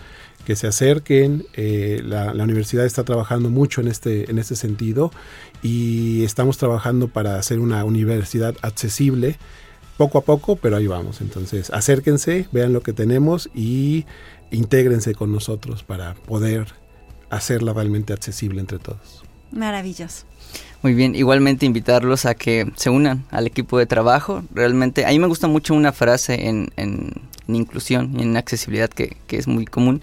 que 0.47 0.57
se 0.57 0.67
acerquen. 0.67 1.47
Eh, 1.55 2.01
la, 2.05 2.33
universidad 2.33 2.87
está 2.87 3.05
trabajando 3.05 3.51
mucho 3.51 3.81
en 3.81 3.88
este, 3.88 4.31
en 4.31 4.38
este 4.38 4.57
sentido 4.57 5.11
y 5.62 6.25
estamos 6.25 6.57
trabajando 6.57 7.09
para 7.09 7.38
hacer 7.38 7.59
una 7.59 7.85
universidad 7.85 8.55
accesible 8.62 9.37
poco 9.99 10.19
a 10.19 10.23
poco, 10.23 10.57
pero 10.57 10.77
ahí 10.77 10.87
vamos. 10.87 11.21
Entonces, 11.21 11.71
acérquense, 11.71 12.49
vean 12.53 12.73
lo 12.73 12.83
que 12.83 12.93
tenemos 12.95 13.51
y 13.55 14.07
intégrense 14.50 15.14
con 15.14 15.32
nosotros 15.32 15.82
para 15.82 16.14
poder 16.14 16.68
hacerla 17.30 17.72
realmente 17.72 18.12
accesible 18.12 18.61
entre 18.61 18.78
todos. 18.78 19.22
Maravilloso. 19.50 20.24
Muy 20.82 20.94
bien, 20.94 21.14
igualmente 21.16 21.66
invitarlos 21.66 22.24
a 22.24 22.34
que 22.34 22.70
se 22.76 22.88
unan 22.88 23.24
al 23.30 23.46
equipo 23.46 23.78
de 23.78 23.87
trabajo. 23.87 24.44
Realmente, 24.54 25.04
a 25.04 25.08
mí 25.08 25.18
me 25.18 25.26
gusta 25.26 25.48
mucho 25.48 25.74
una 25.74 25.92
frase 25.92 26.48
en, 26.48 26.70
en, 26.76 27.12
inclusión 27.48 28.14
y 28.18 28.22
en 28.22 28.37
accesibilidad 28.37 28.88
que, 28.88 29.16
que, 29.26 29.38
es 29.38 29.48
muy 29.48 29.64
común, 29.64 30.02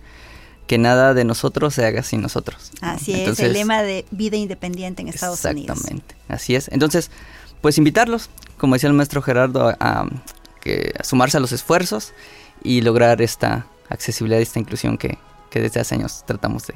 que 0.67 0.77
nada 0.77 1.13
de 1.13 1.23
nosotros 1.23 1.75
se 1.75 1.86
haga 1.86 2.03
sin 2.03 2.21
nosotros. 2.21 2.71
Así 2.81 3.13
es, 3.13 3.39
el 3.39 3.53
lema 3.53 3.84
de 3.84 4.05
vida 4.12 4.36
independiente 4.36 5.01
en 5.01 5.08
Estados 5.08 5.45
Unidos. 5.45 5.77
Exactamente, 5.77 6.15
así 6.27 6.55
es. 6.55 6.67
Entonces, 6.69 7.10
pues 7.62 7.77
invitarlos, 7.77 8.29
como 8.58 8.75
decía 8.75 8.89
el 8.89 8.95
maestro 8.95 9.21
Gerardo, 9.21 9.75
a, 9.79 10.10
sumarse 11.03 11.38
a 11.38 11.39
los 11.39 11.51
esfuerzos 11.51 12.13
y 12.63 12.81
lograr 12.81 13.21
esta 13.21 13.67
accesibilidad 13.89 14.39
y 14.39 14.43
esta 14.43 14.60
inclusión 14.60 14.98
que, 14.98 15.17
desde 15.52 15.80
hace 15.80 15.95
años 15.95 16.24
tratamos 16.26 16.67
de, 16.67 16.76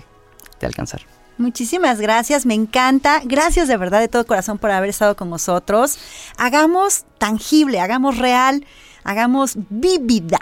de 0.62 0.67
alcanzar. 0.67 1.02
Muchísimas 1.38 2.00
gracias, 2.00 2.45
me 2.45 2.54
encanta. 2.54 3.22
Gracias 3.26 3.67
de 3.67 3.76
verdad 3.76 4.00
de 4.00 4.08
todo 4.08 4.26
corazón 4.26 4.58
por 4.58 4.72
haber 4.72 4.89
estado 4.89 5.17
con 5.17 5.30
nosotros. 5.30 6.00
Hagamos 6.38 7.06
tangible, 7.17 7.82
hagamos 7.82 8.17
real, 8.17 8.65
hagamos 9.04 9.58
vívida 9.69 10.39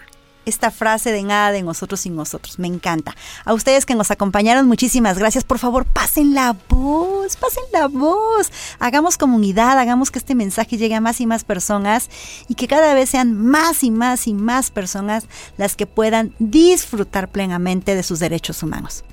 esta 0.48 0.72
frase 0.72 1.12
de 1.12 1.24
nada 1.24 1.52
de 1.52 1.62
nosotros 1.62 2.02
sin 2.02 2.16
nosotros. 2.16 2.60
Me 2.60 2.68
encanta. 2.68 3.16
A 3.46 3.54
ustedes 3.54 3.86
que 3.86 3.96
nos 3.96 4.12
acompañaron, 4.12 4.68
muchísimas 4.68 5.18
gracias. 5.18 5.44
Por 5.44 5.60
favor, 5.60 5.86
pasen 5.86 6.34
la 6.34 6.56
voz, 6.70 7.36
pasen 7.36 7.64
la 7.74 7.88
voz. 7.88 8.52
Hagamos 8.80 9.18
comunidad, 9.18 9.78
hagamos 9.78 10.12
que 10.12 10.20
este 10.20 10.36
mensaje 10.36 10.78
llegue 10.78 10.96
a 10.96 11.02
más 11.02 11.22
y 11.22 11.26
más 11.26 11.44
personas 11.44 12.10
y 12.48 12.56
que 12.56 12.68
cada 12.68 12.94
vez 12.94 13.10
sean 13.10 13.36
más 13.36 13.84
y 13.84 13.92
más 13.92 14.28
y 14.28 14.34
más 14.34 14.72
personas 14.72 15.26
las 15.58 15.76
que 15.76 15.86
puedan 15.86 16.34
disfrutar 16.40 17.30
plenamente 17.30 17.96
de 17.96 18.04
sus 18.04 18.20
derechos 18.20 18.64
humanos. 18.64 19.04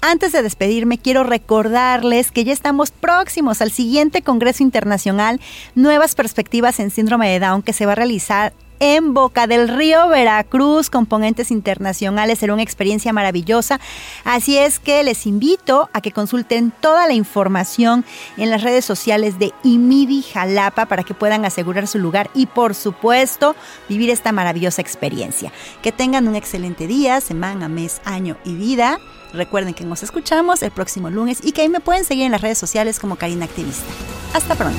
Antes 0.00 0.30
de 0.30 0.42
despedirme, 0.42 0.98
quiero 0.98 1.24
recordarles 1.24 2.30
que 2.30 2.44
ya 2.44 2.52
estamos 2.52 2.92
próximos 2.92 3.60
al 3.60 3.72
siguiente 3.72 4.22
Congreso 4.22 4.62
Internacional 4.62 5.40
Nuevas 5.74 6.14
Perspectivas 6.14 6.78
en 6.78 6.92
Síndrome 6.92 7.28
de 7.28 7.40
Down 7.40 7.62
que 7.62 7.72
se 7.72 7.84
va 7.84 7.92
a 7.92 7.96
realizar 7.96 8.52
en 8.80 9.14
Boca 9.14 9.46
del 9.46 9.68
Río, 9.68 10.08
Veracruz, 10.08 10.90
componentes 10.90 11.50
internacionales. 11.50 12.38
Será 12.38 12.54
una 12.54 12.62
experiencia 12.62 13.12
maravillosa. 13.12 13.80
Así 14.24 14.58
es 14.58 14.78
que 14.78 15.02
les 15.02 15.26
invito 15.26 15.88
a 15.92 16.00
que 16.00 16.12
consulten 16.12 16.72
toda 16.80 17.06
la 17.06 17.14
información 17.14 18.04
en 18.36 18.50
las 18.50 18.62
redes 18.62 18.84
sociales 18.84 19.38
de 19.38 19.52
IMIDI 19.62 20.22
Jalapa 20.22 20.86
para 20.86 21.04
que 21.04 21.14
puedan 21.14 21.44
asegurar 21.44 21.86
su 21.86 21.98
lugar 21.98 22.30
y, 22.34 22.46
por 22.46 22.74
supuesto, 22.74 23.54
vivir 23.88 24.10
esta 24.10 24.32
maravillosa 24.32 24.82
experiencia. 24.82 25.52
Que 25.82 25.92
tengan 25.92 26.28
un 26.28 26.36
excelente 26.36 26.86
día, 26.86 27.20
semana, 27.20 27.68
mes, 27.68 28.00
año 28.04 28.36
y 28.44 28.54
vida. 28.54 28.98
Recuerden 29.32 29.74
que 29.74 29.84
nos 29.84 30.02
escuchamos 30.02 30.62
el 30.62 30.70
próximo 30.70 31.10
lunes 31.10 31.40
y 31.42 31.52
que 31.52 31.62
ahí 31.62 31.68
me 31.68 31.80
pueden 31.80 32.04
seguir 32.04 32.24
en 32.24 32.32
las 32.32 32.40
redes 32.40 32.58
sociales 32.58 32.98
como 32.98 33.16
Karina 33.16 33.44
Activista. 33.44 33.84
Hasta 34.32 34.54
pronto. 34.54 34.78